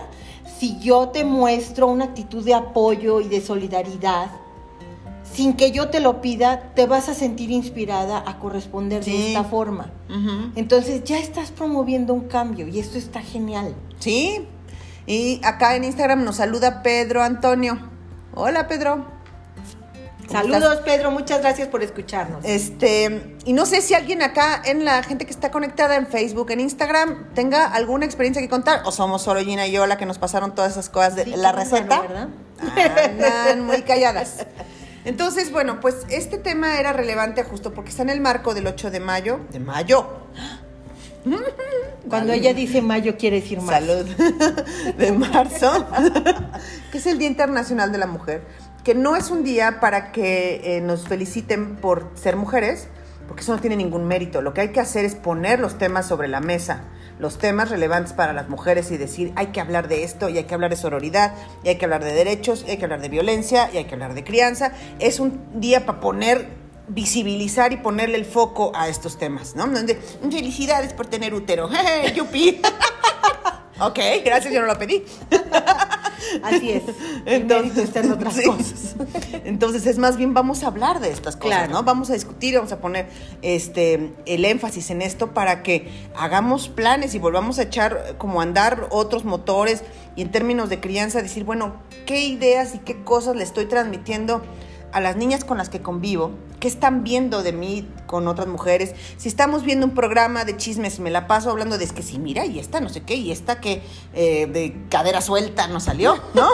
si 0.60 0.80
yo 0.80 1.10
te 1.10 1.24
muestro 1.24 1.88
una 1.88 2.06
actitud 2.06 2.44
de 2.44 2.54
apoyo 2.54 3.20
y 3.22 3.28
de 3.28 3.42
solidaridad, 3.42 4.30
sin 5.34 5.54
que 5.56 5.72
yo 5.72 5.90
te 5.90 6.00
lo 6.00 6.22
pida, 6.22 6.74
te 6.76 6.86
vas 6.88 7.10
a 7.10 7.14
sentir 7.14 7.52
inspirada 7.52 8.24
a 8.26 8.40
corresponder 8.40 9.04
Sí. 9.04 9.12
de 9.12 9.28
esta 9.30 9.44
forma. 9.44 9.92
Entonces 10.56 11.04
ya 11.04 11.18
estás 11.20 11.52
promoviendo 11.52 12.14
un 12.14 12.28
cambio 12.28 12.68
y 12.68 12.80
esto 12.80 12.98
está 12.98 13.22
genial. 13.22 13.76
Sí. 14.00 14.48
Y 15.08 15.40
acá 15.44 15.76
en 15.76 15.84
Instagram 15.84 16.24
nos 16.24 16.38
saluda 16.38 16.84
Pedro 16.84 17.24
Antonio. 17.24 17.78
Hola, 18.34 18.68
Pedro. 18.68 19.06
¿Cómo 20.28 20.44
Saludos, 20.44 20.64
estás? 20.76 20.86
Pedro, 20.86 21.12
muchas 21.12 21.42
gracias 21.42 21.68
por 21.68 21.84
escucharnos. 21.84 22.46
Este, 22.46 23.36
y 23.44 23.52
no 23.52 23.66
sé 23.66 23.82
si 23.82 23.96
alguien 23.96 24.22
acá 24.22 24.62
en 24.64 24.86
la 24.86 25.04
gente 25.04 25.26
que 25.26 25.32
está 25.32 25.52
conectada 25.52 25.98
en 25.98 26.08
Facebook, 26.08 26.52
en 26.52 26.62
Instagram, 26.62 27.34
tenga 27.34 27.66
alguna 27.66 28.06
experiencia 28.06 28.42
que 28.42 28.48
contar. 28.48 28.82
O 28.86 28.92
somos 28.94 29.24
solo 29.24 29.42
Gina 29.42 29.68
y 29.68 29.74
yo 29.74 29.86
la 29.88 29.98
que 29.98 30.06
nos 30.06 30.20
pasaron 30.20 30.56
todas 30.56 30.72
esas 30.72 30.90
cosas 30.90 31.16
de 31.18 31.26
Sí, 31.26 31.34
la 31.36 31.52
receta. 31.52 32.02
¿verdad? 32.02 32.28
Andan 33.10 33.66
muy 33.66 33.82
calladas. 33.82 34.46
Entonces, 35.06 35.52
bueno, 35.52 35.80
pues 35.80 36.06
este 36.10 36.38
tema 36.38 36.80
era 36.80 36.94
relevante 36.94 37.44
justo 37.44 37.74
porque 37.74 37.90
está 37.90 38.04
en 38.04 38.10
el 38.10 38.22
marco 38.22 38.54
del 38.54 38.68
8 38.68 38.92
de 38.92 39.00
mayo. 39.00 39.40
De 39.52 39.60
mayo. 39.60 40.08
Cuando 42.10 42.34
ella 42.34 42.54
dice 42.54 42.82
mayo 42.82 43.16
quiere 43.18 43.42
decir 43.42 43.62
más. 43.62 43.84
Salud. 43.84 44.06
De 44.98 45.12
marzo. 45.12 45.88
que 46.92 46.98
es 46.98 47.06
el 47.06 47.20
Día 47.20 47.28
Internacional 47.28 47.92
de 47.92 47.98
la 47.98 48.08
Mujer. 48.08 48.44
Que 48.84 48.96
no 48.96 49.16
es 49.16 49.30
un 49.30 49.44
día 49.44 49.80
para 49.80 50.12
que 50.12 50.78
eh, 50.78 50.82
nos 50.82 51.08
feliciten 51.08 51.76
por 51.76 52.10
ser 52.16 52.36
mujeres, 52.36 52.88
porque 53.32 53.44
eso 53.44 53.56
no 53.56 53.62
tiene 53.62 53.78
ningún 53.78 54.10
mérito. 54.10 54.42
Lo 54.42 54.54
que 54.54 54.60
hay 54.60 54.70
que 54.74 54.82
hacer 54.82 55.06
es 55.06 55.16
poner 55.16 55.62
los 55.62 55.78
temas 55.78 56.06
sobre 56.06 56.28
la 56.28 56.42
mesa, 56.42 56.82
los 57.18 57.38
temas 57.38 57.70
relevantes 57.70 58.12
para 58.12 58.34
las 58.34 58.50
mujeres 58.50 58.92
y 58.92 58.98
decir, 58.98 59.32
hay 59.38 59.54
que 59.54 59.62
hablar 59.62 59.88
de 59.88 60.04
esto, 60.04 60.28
y 60.28 60.38
hay 60.38 60.44
que 60.44 60.54
hablar 60.54 60.70
de 60.70 60.76
sororidad, 60.76 61.34
y 61.64 61.70
hay 61.70 61.78
que 61.78 61.86
hablar 61.86 62.04
de 62.04 62.12
derechos, 62.12 62.66
y 62.68 62.72
hay 62.72 62.78
que 62.78 62.84
hablar 62.84 63.00
de 63.00 63.08
violencia, 63.08 63.70
y 63.72 63.78
hay 63.78 63.86
que 63.86 63.94
hablar 63.94 64.16
de 64.16 64.26
crianza. 64.26 64.74
Es 65.00 65.22
un 65.22 65.62
día 65.62 65.86
para 65.86 66.02
poner 66.02 66.46
visibilizar 66.90 67.72
y 67.72 67.78
ponerle 67.78 68.18
el 68.18 68.26
foco 68.26 68.74
a 68.76 68.90
estos 68.90 69.18
temas, 69.18 69.56
¿no? 69.56 69.66
Felicidades 70.30 70.92
por 70.92 71.08
tener 71.08 71.34
útero. 71.34 71.70
¡Yupi! 72.14 72.60
ok, 73.80 74.00
gracias, 74.26 74.54
yo 74.54 74.60
no 74.60 74.68
lo 74.68 74.78
pedí. 74.78 75.06
Así 76.44 76.72
es. 76.72 76.84
El 77.26 77.46
mérito 77.46 77.82
está 77.82 78.00
en 78.02 78.12
otras 78.12 78.36
sí. 78.36 78.44
cosas. 78.46 78.96
Entonces 79.46 79.86
es 79.86 79.98
más 79.98 80.18
bien 80.18 80.34
vamos 80.34 80.64
a 80.64 80.68
hablar 80.68 81.00
de 81.00 81.10
estas 81.10 81.36
cosas, 81.36 81.58
Claro. 81.60 81.74
¿no? 81.74 81.84
Vamos 81.84 82.10
a 82.10 82.14
discutir, 82.14 82.56
vamos 82.56 82.72
a 82.72 82.80
poner 82.80 83.08
este 83.42 84.12
el 84.26 84.46
énfasis 84.46 84.90
en 84.92 85.02
esto 85.02 85.34
para 85.34 85.64
que 85.64 85.90
hagamos 86.16 86.70
planes 86.70 87.16
y 87.16 87.20
volvamos 87.20 87.60
a 87.60 87.64
echar 87.64 88.04
eh, 88.08 88.14
como 88.18 88.40
a 88.40 88.44
andar 88.44 88.88
otros 88.92 89.26
motores 89.26 89.84
y 90.16 90.22
en 90.24 90.32
términos 90.32 90.70
de 90.70 90.80
crianza 90.80 91.22
decir, 91.22 91.44
bueno, 91.44 91.76
qué 92.06 92.26
ideas 92.26 92.76
y 92.76 92.80
qué 92.80 93.04
cosas 93.04 93.36
le 93.36 93.44
estoy 93.44 93.66
transmitiendo 93.66 94.42
a 94.92 95.02
las 95.02 95.16
niñas 95.16 95.44
con 95.44 95.58
las 95.58 95.70
que 95.70 95.82
convivo, 95.82 96.32
qué 96.60 96.68
están 96.68 97.04
viendo 97.04 97.44
de 97.44 97.54
mí 97.54 97.88
con 98.06 98.28
otras 98.28 98.48
mujeres. 98.48 98.94
Si 99.18 99.28
estamos 99.28 99.64
viendo 99.64 99.86
un 99.86 99.94
programa 99.94 100.46
de 100.46 100.58
chismes, 100.58 101.00
me 101.00 101.10
la 101.10 101.28
paso 101.28 101.50
hablando 101.50 101.78
de 101.78 101.86
es 101.86 101.94
que 101.94 102.04
sí, 102.04 102.20
mira, 102.20 102.46
y 102.46 102.60
esta 102.60 102.80
no 102.82 102.90
sé 102.90 103.02
qué, 103.02 103.16
y 103.16 103.32
esta 103.32 103.60
que 103.60 103.82
eh, 104.14 104.48
de 104.48 104.76
cadera 104.90 105.22
suelta 105.22 105.68
no 105.68 105.80
salió, 105.80 106.16
¿no? 106.34 106.50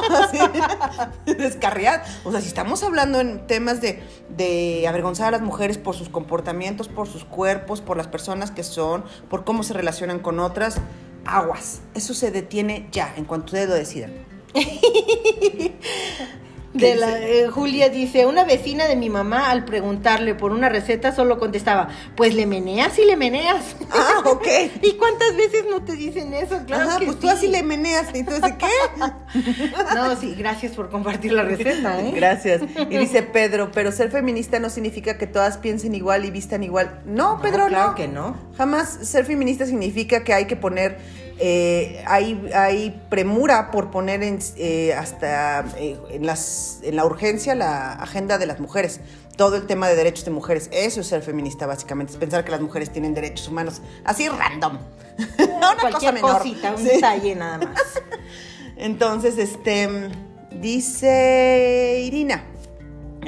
Descarriada. 1.26 2.04
O 2.23 2.32
sea, 2.32 2.41
si 2.41 2.47
estamos 2.47 2.84
hablando 2.84 3.19
en 3.19 3.45
temas 3.47 3.82
de, 3.82 4.02
de 4.36 4.88
avergonzar 4.88 5.28
a 5.28 5.32
las 5.32 5.41
mujeres 5.41 5.78
por 5.78 5.95
sus 5.95 6.10
comportamientos, 6.10 6.88
por 6.88 7.08
sus 7.08 7.26
cuerpos, 7.26 7.82
por 7.82 7.97
las 7.97 8.08
personas 8.08 8.52
que 8.52 8.63
son, 8.63 9.04
por 9.30 9.43
cómo 9.43 9.63
se 9.63 9.73
relacionan 9.73 10.19
con 10.19 10.39
otras, 10.39 10.80
aguas. 11.26 11.82
Eso 11.93 12.13
se 12.13 12.32
detiene 12.32 12.88
ya, 12.91 13.13
en 13.17 13.26
cuanto 13.26 13.47
ustedes 13.47 13.69
lo 13.69 13.76
decidan. 13.76 14.13
De 16.78 16.96
la, 16.96 17.20
eh, 17.20 17.48
Julia 17.48 17.90
dice, 17.90 18.26
una 18.26 18.44
vecina 18.44 18.86
de 18.86 18.96
mi 18.96 19.10
mamá 19.10 19.50
al 19.50 19.66
preguntarle 19.66 20.36
por 20.36 20.52
una 20.52 20.70
receta 20.70 21.13
solo 21.13 21.40
contestaba, 21.40 21.90
pues 22.16 22.34
le 22.36 22.46
meneas 22.46 22.98
y 23.00 23.06
le 23.06 23.16
meneas. 23.16 23.76
Ah, 23.92 24.22
ok. 24.26 24.48
¿Y 24.82 24.94
cuántas 24.94 25.36
veces 25.36 25.66
no 25.70 25.84
te 25.84 25.94
dicen 25.94 26.34
eso? 26.34 26.60
Claro 26.66 26.90
Ajá, 26.90 27.00
que 27.00 27.06
pues 27.06 27.20
tú 27.20 27.28
sí. 27.28 27.34
así 27.34 27.48
le 27.48 27.63
meneas 27.63 28.08
y 28.13 28.24
tú 28.24 28.34
dices, 28.34 28.54
¿qué? 28.58 28.68
No, 29.96 30.16
sí, 30.16 30.36
gracias 30.36 30.74
por 30.74 30.90
compartir 30.90 31.34
la 31.34 31.44
receta, 31.44 32.00
¿eh? 32.00 32.12
Gracias. 32.16 32.62
Y 32.90 32.98
dice 32.98 33.24
Pedro, 33.24 33.72
pero 33.72 33.92
ser 33.92 34.12
feminista 34.12 34.60
no 34.60 34.70
significa 34.70 35.18
que 35.18 35.28
todas 35.28 35.58
piensen 35.58 35.96
igual 35.96 36.26
y 36.26 36.32
vistan 36.32 36.63
igual. 36.63 37.02
No, 37.06 37.40
Pedro, 37.42 37.63
no. 37.63 37.70
claro 37.70 37.96
que 37.96 38.08
no. 38.08 38.38
Jamás 38.58 38.90
ser 39.02 39.26
feminista 39.26 39.66
significa 39.66 40.24
que 40.24 40.34
hay 40.34 40.46
que 40.46 40.56
poner 40.56 40.98
eh, 41.39 42.04
hay, 42.08 42.50
hay, 42.54 43.02
premura 43.10 43.69
por 43.69 43.91
poner 43.91 44.23
en, 44.23 44.39
eh, 44.58 44.93
hasta 44.93 45.65
eh, 45.78 45.97
en, 46.10 46.26
las, 46.26 46.80
en 46.82 46.95
la 46.95 47.06
urgencia 47.06 47.54
la 47.54 47.93
agenda 47.93 48.38
de 48.38 48.45
las 48.45 48.60
mujeres. 48.60 49.00
Todo 49.36 49.56
el 49.56 49.67
tema 49.67 49.88
de 49.88 49.95
derechos 49.95 50.26
de 50.26 50.32
mujeres. 50.32 50.67
Eso 50.71 51.02
es 51.02 51.08
ser 51.08 51.21
feminista, 51.21 51.67
básicamente. 51.67 52.13
Es 52.13 52.17
pensar 52.17 52.43
que 52.43 52.52
las 52.52 52.62
mujeres 52.62 52.91
tienen 52.91 53.13
derechos 53.13 53.47
humanos. 53.47 53.82
Así 54.04 54.28
random. 54.28 54.80
Una 55.58 55.76
Cualquier 55.80 56.19
cosa 56.19 56.39
cosita, 56.39 56.73
un 56.76 56.84
detalle 56.84 57.36
nada 57.36 57.60
más. 57.60 58.02
Entonces, 58.78 59.38
este, 59.38 60.10
dice 60.52 62.02
Irina. 62.04 62.43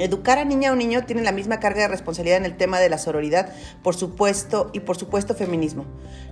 Educar 0.00 0.38
a 0.38 0.46
niña 0.46 0.72
o 0.72 0.76
niño 0.76 1.04
tiene 1.04 1.20
la 1.20 1.30
misma 1.30 1.60
carga 1.60 1.82
de 1.82 1.88
responsabilidad 1.88 2.38
en 2.38 2.46
el 2.46 2.56
tema 2.56 2.80
de 2.80 2.88
la 2.88 2.96
sororidad, 2.96 3.52
por 3.82 3.94
supuesto, 3.94 4.70
y 4.72 4.80
por 4.80 4.96
supuesto 4.96 5.34
feminismo. 5.34 5.84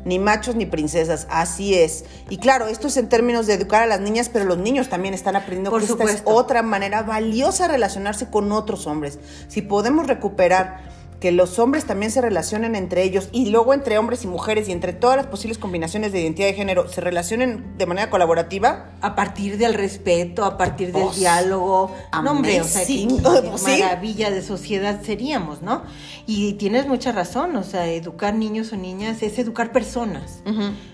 Ni 0.06 0.18
machos 0.18 0.54
ni 0.54 0.64
princesas, 0.64 1.26
así 1.28 1.74
es. 1.74 2.06
Y 2.30 2.38
claro, 2.38 2.68
esto 2.68 2.86
es 2.86 2.96
en 2.96 3.10
términos 3.10 3.46
de 3.46 3.52
educar 3.52 3.82
a 3.82 3.86
las 3.86 4.00
niñas, 4.00 4.30
pero 4.30 4.46
los 4.46 4.56
niños 4.56 4.88
también 4.88 5.12
están 5.12 5.36
aprendiendo 5.36 5.70
por 5.70 5.80
que 5.80 5.86
esta 5.86 6.04
es 6.04 6.22
otra 6.24 6.62
manera 6.62 7.02
valiosa 7.02 7.64
de 7.64 7.74
relacionarse 7.74 8.30
con 8.30 8.52
otros 8.52 8.86
hombres. 8.86 9.18
Si 9.48 9.60
podemos 9.60 10.06
recuperar 10.06 10.80
que 11.20 11.32
los 11.32 11.58
hombres 11.58 11.84
también 11.84 12.12
se 12.12 12.20
relacionen 12.20 12.76
entre 12.76 13.02
ellos 13.02 13.28
y 13.32 13.50
luego 13.50 13.74
entre 13.74 13.98
hombres 13.98 14.24
y 14.24 14.28
mujeres 14.28 14.68
y 14.68 14.72
entre 14.72 14.92
todas 14.92 15.16
las 15.16 15.26
posibles 15.26 15.58
combinaciones 15.58 16.12
de 16.12 16.20
identidad 16.20 16.46
de 16.46 16.54
género 16.54 16.88
se 16.88 17.00
relacionen 17.00 17.76
de 17.76 17.86
manera 17.86 18.08
colaborativa. 18.10 18.90
A 19.00 19.14
partir 19.14 19.58
del 19.58 19.74
respeto, 19.74 20.44
a 20.44 20.56
partir 20.56 20.92
del 20.92 21.10
diálogo. 21.14 21.94
No, 22.22 22.30
hombre, 22.30 22.60
o 22.60 22.64
sea, 22.64 22.86
qué, 22.86 23.06
maravilla 23.80 24.30
de 24.30 24.42
sociedad 24.42 25.02
seríamos, 25.02 25.62
¿no? 25.62 25.82
Y 26.26 26.54
tienes 26.54 26.86
mucha 26.86 27.12
razón, 27.12 27.56
o 27.56 27.64
sea, 27.64 27.86
educar 27.86 28.34
niños 28.34 28.72
o 28.72 28.76
niñas 28.76 29.22
es 29.22 29.38
educar 29.38 29.72
personas. 29.72 30.42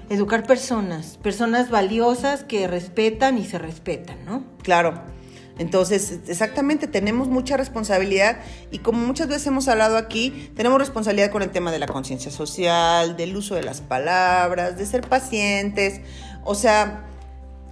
Educar 0.09 0.47
personas, 0.47 1.19
personas 1.23 1.71
valiosas 1.71 2.45
que 2.45 2.67
respetan 2.67 3.39
y 3.39 3.45
se 3.45 3.59
respetan, 3.59 4.25
¿no? 4.25 4.45
Claro. 4.63 5.14
Entonces, 5.59 6.21
exactamente, 6.27 6.87
tenemos 6.89 7.29
mucha 7.29 7.57
responsabilidad 7.57 8.39
y 8.73 8.79
como 8.79 8.99
muchas 9.07 9.29
veces 9.29 9.47
hemos 9.47 9.69
hablado 9.69 9.97
aquí, 9.97 10.51
tenemos 10.57 10.79
responsabilidad 10.79 11.31
con 11.31 11.43
el 11.43 11.51
tema 11.51 11.71
de 11.71 11.79
la 11.79 11.87
conciencia 11.87 12.33
social, 12.33 13.17
del 13.17 13.37
uso 13.37 13.55
de 13.55 13.63
las 13.63 13.81
palabras, 13.81 14.77
de 14.77 14.85
ser 14.85 15.03
pacientes. 15.03 16.01
O 16.45 16.57
sea, 16.57 17.05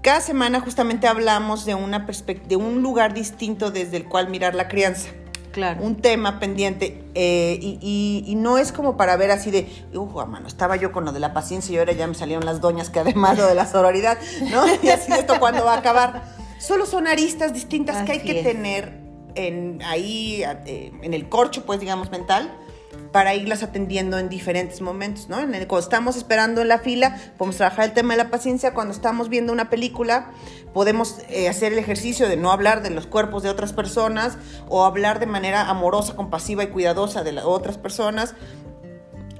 cada 0.01 0.21
semana 0.21 0.61
justamente 0.61 1.09
hablamos 1.09 1.65
de, 1.65 1.75
una 1.75 2.07
de 2.49 2.57
un 2.57 2.83
lugar 2.83 3.15
distinto 3.15 3.71
desde 3.71 3.97
el 3.97 4.05
cual 4.05 4.29
mirar 4.29 4.55
la 4.55 4.69
crianza. 4.69 5.11
Claro. 5.53 5.83
Un 5.83 5.97
tema 5.97 6.41
pendiente. 6.41 7.05
Eh, 7.15 7.59
y, 7.61 8.35
no 8.37 8.59
es 8.59 8.73
como 8.73 8.97
para 8.97 9.17
ver 9.17 9.31
así 9.31 9.51
de, 9.51 9.69
uh, 9.93 10.27
mano, 10.27 10.49
estaba 10.49 10.77
yo 10.77 10.93
con 10.93 11.05
lo 11.05 11.13
de 11.13 11.21
la 11.21 11.35
paciencia 11.35 11.75
y 11.75 11.79
ahora 11.79 11.93
ya 11.93 12.07
me 12.07 12.15
salieron 12.15 12.47
las 12.47 12.61
doñas 12.61 12.91
que 12.91 13.01
además 13.01 13.37
lo 13.37 13.47
de 13.47 13.55
la 13.55 13.67
sororidad, 13.67 14.19
¿no? 14.51 14.65
Y 14.83 14.89
así 14.89 15.13
esto 15.13 15.39
cuándo 15.39 15.65
va 15.65 15.75
a 15.75 15.79
acabar. 15.79 16.42
Solo 16.63 16.87
son 16.87 17.09
aristas 17.09 17.53
distintas 17.53 18.05
que 18.05 18.13
hay 18.13 18.21
que 18.21 18.41
tener 18.45 18.93
en, 19.35 19.83
ahí, 19.83 20.45
eh, 20.45 20.93
en 21.03 21.13
el 21.13 21.29
corcho, 21.29 21.67
pues, 21.67 21.81
digamos, 21.81 22.13
mental, 22.13 22.57
para 23.11 23.35
irlas 23.35 23.65
atendiendo 23.65 24.17
en 24.17 24.29
diferentes 24.29 24.81
momentos, 24.81 25.29
¿no? 25.29 25.39
cuando 25.39 25.79
estamos 25.79 26.15
esperando 26.15 26.63
en 26.63 26.69
la 26.69 26.79
fila, 26.79 27.19
podemos 27.37 27.57
trabajar 27.57 27.87
el 27.87 27.95
tema 27.95 28.15
de 28.15 28.19
la 28.19 28.31
paciencia. 28.31 28.75
Cuando 28.75 28.95
estamos 28.95 29.29
viendo 29.29 29.53
una 29.53 29.71
película, 29.71 30.31
podemos 30.73 31.17
eh, 31.31 31.49
hacer 31.49 31.73
el 31.73 31.81
ejercicio 31.81 32.29
de 32.29 32.37
no 32.37 32.53
hablar 32.53 32.81
de 32.85 32.91
los 32.91 33.09
cuerpos 33.09 33.43
de 33.43 33.51
otras 33.51 33.73
personas 33.73 34.39
o 34.69 34.85
hablar 34.85 35.19
de 35.19 35.27
manera 35.27 35.69
amorosa, 35.69 36.15
compasiva 36.15 36.63
y 36.63 36.69
cuidadosa 36.69 37.25
de 37.25 37.33
las 37.33 37.45
otras 37.45 37.77
personas. 37.77 38.37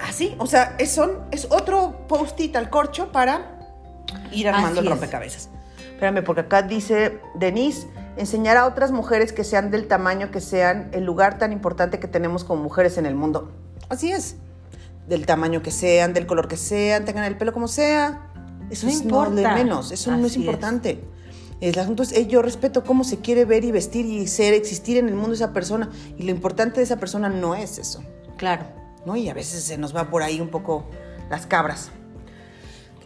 Así, 0.01 0.35
o 0.39 0.49
sea, 0.49 0.75
es, 0.79 0.91
son, 0.91 1.21
es 1.31 1.47
otro 1.51 2.05
post-it 2.09 2.57
al 2.57 2.69
corcho 2.69 3.13
para 3.13 3.61
ir 4.33 4.49
armando 4.49 4.81
el 4.81 4.87
rompecabezas. 4.87 5.52
Espérame, 6.03 6.25
porque 6.25 6.41
acá 6.41 6.63
dice 6.63 7.21
Denise, 7.37 7.87
enseñar 8.17 8.57
a 8.57 8.67
otras 8.67 8.91
mujeres 8.91 9.33
que 9.33 9.45
sean 9.45 9.71
del 9.71 9.87
tamaño 9.87 10.33
que 10.33 10.41
sean, 10.41 10.91
el 10.91 11.05
lugar 11.05 11.39
tan 11.39 11.53
importante 11.53 12.01
que 12.01 12.09
tenemos 12.09 12.43
como 12.43 12.61
mujeres 12.61 12.99
en 12.99 13.07
el 13.07 13.15
mundo. 13.15 13.53
Así 13.89 14.11
es. 14.11 14.35
Del 15.07 15.27
tamaño 15.27 15.63
que 15.63 15.71
sean, 15.71 16.13
del 16.13 16.27
color 16.27 16.49
que 16.49 16.57
sean, 16.57 17.05
tengan 17.05 17.23
el 17.23 17.37
pelo 17.37 17.53
como 17.53 17.69
sea. 17.69 18.33
Eso 18.69 18.87
no 18.87 18.93
es 18.93 19.01
importa. 19.03 19.55
menos, 19.55 19.93
eso 19.93 20.11
no 20.17 20.27
es 20.27 20.35
importante. 20.35 21.05
El 21.61 21.79
asunto 21.79 22.03
es, 22.03 22.11
eh, 22.11 22.27
yo 22.27 22.43
respeto 22.43 22.83
cómo 22.83 23.05
se 23.05 23.21
quiere 23.21 23.45
ver 23.45 23.63
y 23.63 23.71
vestir 23.71 24.05
y 24.05 24.27
ser, 24.27 24.55
existir 24.55 24.97
en 24.97 25.09
el 25.09 25.15
mundo 25.15 25.35
esa 25.35 25.53
persona. 25.53 25.89
Y 26.19 26.25
lo 26.25 26.33
importante 26.33 26.81
de 26.81 26.83
esa 26.83 26.97
persona 26.97 27.29
no 27.29 27.55
es 27.55 27.79
eso. 27.79 28.03
Claro. 28.39 28.65
¿No? 29.07 29.15
Y 29.15 29.29
a 29.29 29.35
veces 29.35 29.63
se 29.63 29.79
nos 29.79 29.95
va 29.95 30.11
por 30.11 30.25
ahí 30.25 30.41
un 30.41 30.49
poco 30.49 30.85
las 31.31 31.47
cabras. 31.47 31.93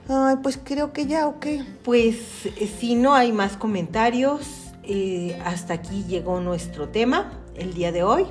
Ay, 0.09 0.37
pues 0.40 0.57
creo 0.62 0.92
que 0.92 1.07
ya, 1.07 1.27
¿o 1.27 1.40
qué? 1.40 1.64
Pues 1.83 2.47
eh, 2.47 2.71
si 2.79 2.95
no 2.95 3.14
hay 3.14 3.33
más 3.33 3.57
comentarios, 3.57 4.73
eh, 4.85 5.37
hasta 5.45 5.75
aquí 5.75 6.05
llegó 6.07 6.40
nuestro 6.40 6.88
tema 6.88 7.33
el 7.57 7.75
día 7.75 7.90
de 7.90 8.05
hoy. 8.05 8.25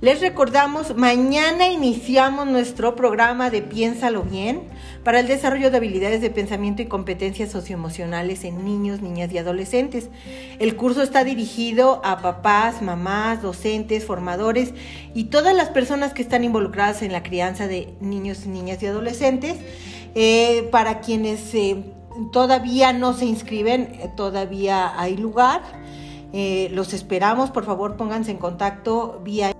Les 0.00 0.20
recordamos, 0.20 0.96
mañana 0.96 1.68
iniciamos 1.68 2.48
nuestro 2.48 2.96
programa 2.96 3.48
de 3.48 3.62
Piénsalo 3.62 4.24
bien 4.24 4.64
para 5.04 5.20
el 5.20 5.28
desarrollo 5.28 5.70
de 5.70 5.76
habilidades 5.76 6.20
de 6.20 6.30
pensamiento 6.30 6.82
y 6.82 6.86
competencias 6.86 7.52
socioemocionales 7.52 8.42
en 8.42 8.64
niños, 8.64 9.00
niñas 9.00 9.32
y 9.32 9.38
adolescentes. 9.38 10.10
El 10.58 10.74
curso 10.74 11.00
está 11.00 11.22
dirigido 11.22 12.02
a 12.04 12.20
papás, 12.22 12.82
mamás, 12.82 13.40
docentes, 13.40 14.04
formadores 14.04 14.74
y 15.14 15.24
todas 15.24 15.54
las 15.54 15.70
personas 15.70 16.12
que 16.12 16.22
están 16.22 16.42
involucradas 16.42 17.02
en 17.02 17.12
la 17.12 17.22
crianza 17.22 17.68
de 17.68 17.94
niños, 18.00 18.46
niñas 18.46 18.82
y 18.82 18.86
adolescentes. 18.86 19.56
Eh, 20.14 20.68
para 20.70 21.00
quienes 21.00 21.54
eh, 21.54 21.84
todavía 22.32 22.92
no 22.92 23.14
se 23.14 23.26
inscriben, 23.26 23.98
eh, 24.00 24.10
todavía 24.16 24.98
hay 24.98 25.16
lugar. 25.16 25.62
los 26.70 26.92
esperamos, 26.92 27.50
por 27.50 27.64
favor 27.64 27.96
pónganse 27.96 28.32
en 28.32 28.38
contacto 28.38 29.20
vía 29.22 29.52